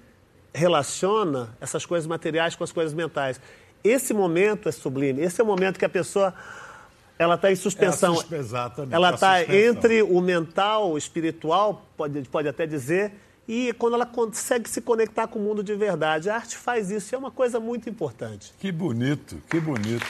relaciona 0.53 1.49
essas 1.59 1.85
coisas 1.85 2.07
materiais 2.07 2.55
com 2.55 2.63
as 2.63 2.71
coisas 2.71 2.93
mentais. 2.93 3.39
Esse 3.83 4.13
momento 4.13 4.67
é 4.67 4.71
sublime, 4.71 5.21
esse 5.21 5.39
é 5.39 5.43
o 5.43 5.47
momento 5.47 5.77
que 5.79 5.85
a 5.85 5.89
pessoa 5.89 6.33
Ela 7.17 7.35
está 7.35 7.51
em 7.51 7.55
suspensão. 7.55 8.13
É 8.13 8.17
suspe... 8.17 8.35
Exatamente. 8.35 8.93
Ela 8.93 9.13
está 9.13 9.43
entre 9.43 10.01
o 10.01 10.21
mental, 10.21 10.91
o 10.91 10.97
espiritual, 10.97 11.85
pode, 11.97 12.21
pode 12.29 12.47
até 12.47 12.65
dizer, 12.65 13.13
e 13.47 13.73
quando 13.73 13.95
ela 13.95 14.05
consegue 14.05 14.69
se 14.69 14.79
conectar 14.79 15.27
com 15.27 15.39
o 15.39 15.41
mundo 15.41 15.63
de 15.63 15.73
verdade. 15.73 16.29
A 16.29 16.35
arte 16.35 16.55
faz 16.55 16.91
isso 16.91 17.13
e 17.13 17.15
é 17.15 17.17
uma 17.17 17.31
coisa 17.31 17.59
muito 17.59 17.89
importante. 17.89 18.53
Que 18.59 18.71
bonito, 18.71 19.41
que 19.49 19.59
bonito. 19.59 20.05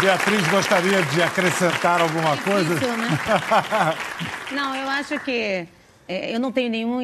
Beatriz, 0.00 0.46
gostaria 0.48 1.02
de 1.02 1.22
acrescentar 1.22 2.02
alguma 2.02 2.36
coisa? 2.36 2.74
Isso, 2.74 2.86
né? 2.86 3.08
não, 4.52 4.76
eu 4.76 4.88
acho 4.88 5.18
que 5.20 5.66
é, 6.06 6.34
eu 6.34 6.38
não 6.38 6.52
tenho 6.52 6.70
nenhuma 6.70 7.02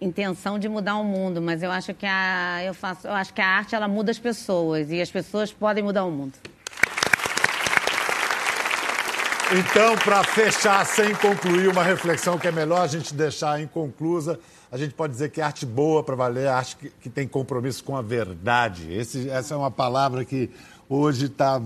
intenção 0.00 0.58
de 0.58 0.68
mudar 0.68 0.96
o 0.96 1.04
mundo, 1.04 1.42
mas 1.42 1.62
eu 1.62 1.70
acho 1.70 1.92
que 1.92 2.06
a 2.06 2.62
eu 2.64 2.72
faço, 2.72 3.06
eu 3.06 3.12
acho 3.12 3.34
que 3.34 3.40
a 3.40 3.46
arte 3.46 3.74
ela 3.74 3.86
muda 3.86 4.10
as 4.10 4.18
pessoas 4.18 4.90
e 4.90 5.00
as 5.00 5.10
pessoas 5.10 5.52
podem 5.52 5.84
mudar 5.84 6.04
o 6.04 6.10
mundo. 6.10 6.32
Então, 9.52 9.96
para 9.98 10.22
fechar 10.22 10.86
sem 10.86 11.12
concluir 11.16 11.66
uma 11.68 11.82
reflexão 11.82 12.38
que 12.38 12.46
é 12.46 12.52
melhor 12.52 12.82
a 12.82 12.86
gente 12.86 13.12
deixar 13.12 13.60
inconclusa, 13.60 14.38
a 14.70 14.78
gente 14.78 14.94
pode 14.94 15.12
dizer 15.12 15.30
que 15.30 15.40
arte 15.40 15.66
boa 15.66 16.04
para 16.04 16.14
valer, 16.14 16.46
arte 16.46 16.76
que, 16.76 16.88
que, 16.88 17.10
tem 17.10 17.26
compromisso 17.26 17.82
com 17.82 17.96
a 17.96 18.02
verdade. 18.02 18.92
Esse, 18.92 19.28
essa 19.28 19.54
é 19.54 19.56
uma 19.56 19.70
palavra 19.70 20.24
que 20.24 20.48
hoje 20.88 21.26
está 21.26 21.60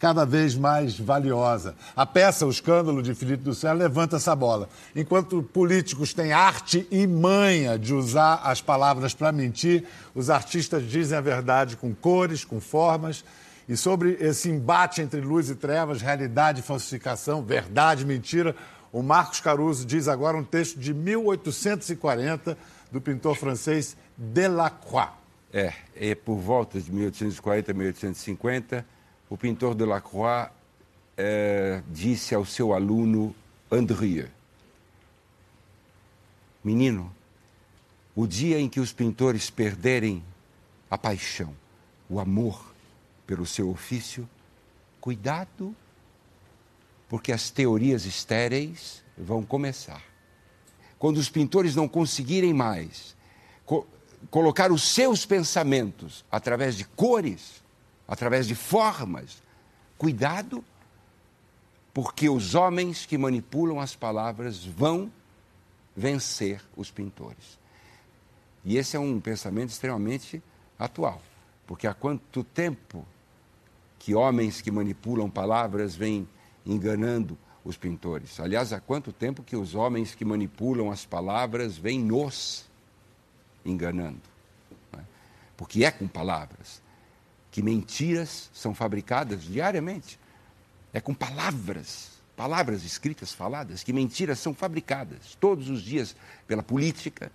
cada 0.00 0.24
vez 0.24 0.56
mais 0.56 0.98
valiosa. 0.98 1.76
A 1.94 2.06
peça 2.06 2.46
O 2.46 2.50
Escândalo 2.50 3.02
de 3.02 3.14
Felipe 3.14 3.44
do 3.44 3.54
Céu 3.54 3.74
levanta 3.74 4.16
essa 4.16 4.34
bola. 4.34 4.66
Enquanto 4.96 5.42
políticos 5.42 6.14
têm 6.14 6.32
arte 6.32 6.88
e 6.90 7.06
manha 7.06 7.78
de 7.78 7.92
usar 7.92 8.40
as 8.42 8.62
palavras 8.62 9.12
para 9.12 9.30
mentir, 9.30 9.84
os 10.14 10.30
artistas 10.30 10.88
dizem 10.88 11.18
a 11.18 11.20
verdade 11.20 11.76
com 11.76 11.94
cores, 11.94 12.46
com 12.46 12.58
formas. 12.58 13.22
E 13.68 13.76
sobre 13.76 14.16
esse 14.18 14.48
embate 14.48 15.02
entre 15.02 15.20
luz 15.20 15.50
e 15.50 15.54
trevas, 15.54 16.00
realidade 16.00 16.60
e 16.60 16.62
falsificação, 16.64 17.42
verdade 17.42 18.02
e 18.02 18.06
mentira, 18.06 18.56
o 18.90 19.02
Marcos 19.02 19.38
Caruso 19.38 19.84
diz 19.84 20.08
agora 20.08 20.36
um 20.36 20.42
texto 20.42 20.80
de 20.80 20.94
1840 20.94 22.56
do 22.90 23.00
pintor 23.02 23.36
francês 23.36 23.96
Delacroix. 24.16 25.10
É, 25.52 25.74
é 25.94 26.14
por 26.14 26.36
volta 26.36 26.80
de 26.80 26.90
1840, 26.90 27.74
1850 27.74 28.99
o 29.30 29.36
pintor 29.36 29.76
Delacroix 29.76 30.50
eh, 31.16 31.82
disse 31.88 32.34
ao 32.34 32.44
seu 32.44 32.74
aluno 32.74 33.34
Andrieux: 33.70 34.28
Menino, 36.64 37.14
o 38.14 38.26
dia 38.26 38.58
em 38.58 38.68
que 38.68 38.80
os 38.80 38.92
pintores 38.92 39.48
perderem 39.48 40.22
a 40.90 40.98
paixão, 40.98 41.54
o 42.08 42.18
amor 42.18 42.74
pelo 43.24 43.46
seu 43.46 43.70
ofício, 43.70 44.28
cuidado, 45.00 45.74
porque 47.08 47.30
as 47.30 47.50
teorias 47.50 48.04
estéreis 48.04 49.04
vão 49.16 49.44
começar. 49.44 50.02
Quando 50.98 51.18
os 51.18 51.30
pintores 51.30 51.76
não 51.76 51.88
conseguirem 51.88 52.52
mais 52.52 53.16
co 53.64 53.86
colocar 54.30 54.70
os 54.70 54.82
seus 54.82 55.24
pensamentos 55.24 56.24
através 56.30 56.76
de 56.76 56.84
cores, 56.84 57.59
através 58.10 58.48
de 58.48 58.56
formas. 58.56 59.40
Cuidado, 59.96 60.64
porque 61.94 62.28
os 62.28 62.56
homens 62.56 63.06
que 63.06 63.16
manipulam 63.16 63.78
as 63.78 63.94
palavras 63.94 64.64
vão 64.64 65.10
vencer 65.96 66.60
os 66.76 66.90
pintores. 66.90 67.58
E 68.64 68.76
esse 68.76 68.96
é 68.96 69.00
um 69.00 69.20
pensamento 69.20 69.70
extremamente 69.70 70.42
atual, 70.76 71.22
porque 71.66 71.86
há 71.86 71.94
quanto 71.94 72.42
tempo 72.42 73.06
que 73.98 74.14
homens 74.14 74.60
que 74.60 74.70
manipulam 74.72 75.30
palavras 75.30 75.94
vêm 75.94 76.28
enganando 76.66 77.38
os 77.64 77.76
pintores? 77.76 78.40
Aliás, 78.40 78.72
há 78.72 78.80
quanto 78.80 79.12
tempo 79.12 79.42
que 79.42 79.56
os 79.56 79.74
homens 79.74 80.14
que 80.16 80.24
manipulam 80.24 80.90
as 80.90 81.06
palavras 81.06 81.78
vêm 81.78 82.00
nos 82.00 82.66
enganando? 83.64 84.20
É? 84.94 85.00
Porque 85.56 85.84
é 85.84 85.90
com 85.90 86.08
palavras 86.08 86.82
que 87.50 87.62
mentiras 87.62 88.50
são 88.52 88.74
fabricadas 88.74 89.42
diariamente. 89.42 90.18
É 90.92 91.00
com 91.00 91.14
palavras, 91.14 92.10
palavras 92.36 92.84
escritas, 92.84 93.32
faladas, 93.32 93.82
que 93.82 93.92
mentiras 93.92 94.38
são 94.38 94.54
fabricadas 94.54 95.36
todos 95.38 95.68
os 95.68 95.82
dias 95.82 96.16
pela 96.46 96.62
política, 96.62 97.30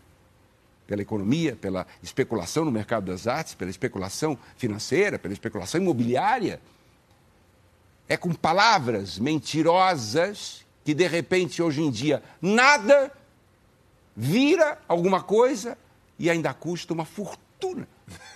pela 0.87 1.01
economia, 1.01 1.55
pela 1.55 1.85
especulação 2.01 2.63
no 2.63 2.71
mercado 2.71 3.11
das 3.11 3.27
artes, 3.27 3.55
pela 3.55 3.71
especulação 3.71 4.37
financeira, 4.57 5.17
pela 5.17 5.33
especulação 5.33 5.81
imobiliária. 5.81 6.61
É 8.07 8.15
com 8.15 8.33
palavras 8.33 9.17
mentirosas 9.17 10.65
que, 10.83 10.93
de 10.93 11.07
repente, 11.07 11.61
hoje 11.61 11.81
em 11.81 11.89
dia, 11.89 12.21
nada 12.41 13.11
vira 14.15 14.79
alguma 14.87 15.23
coisa 15.23 15.77
e 16.19 16.29
ainda 16.29 16.53
custa 16.53 16.93
uma 16.93 17.05
fortuna. 17.05 17.87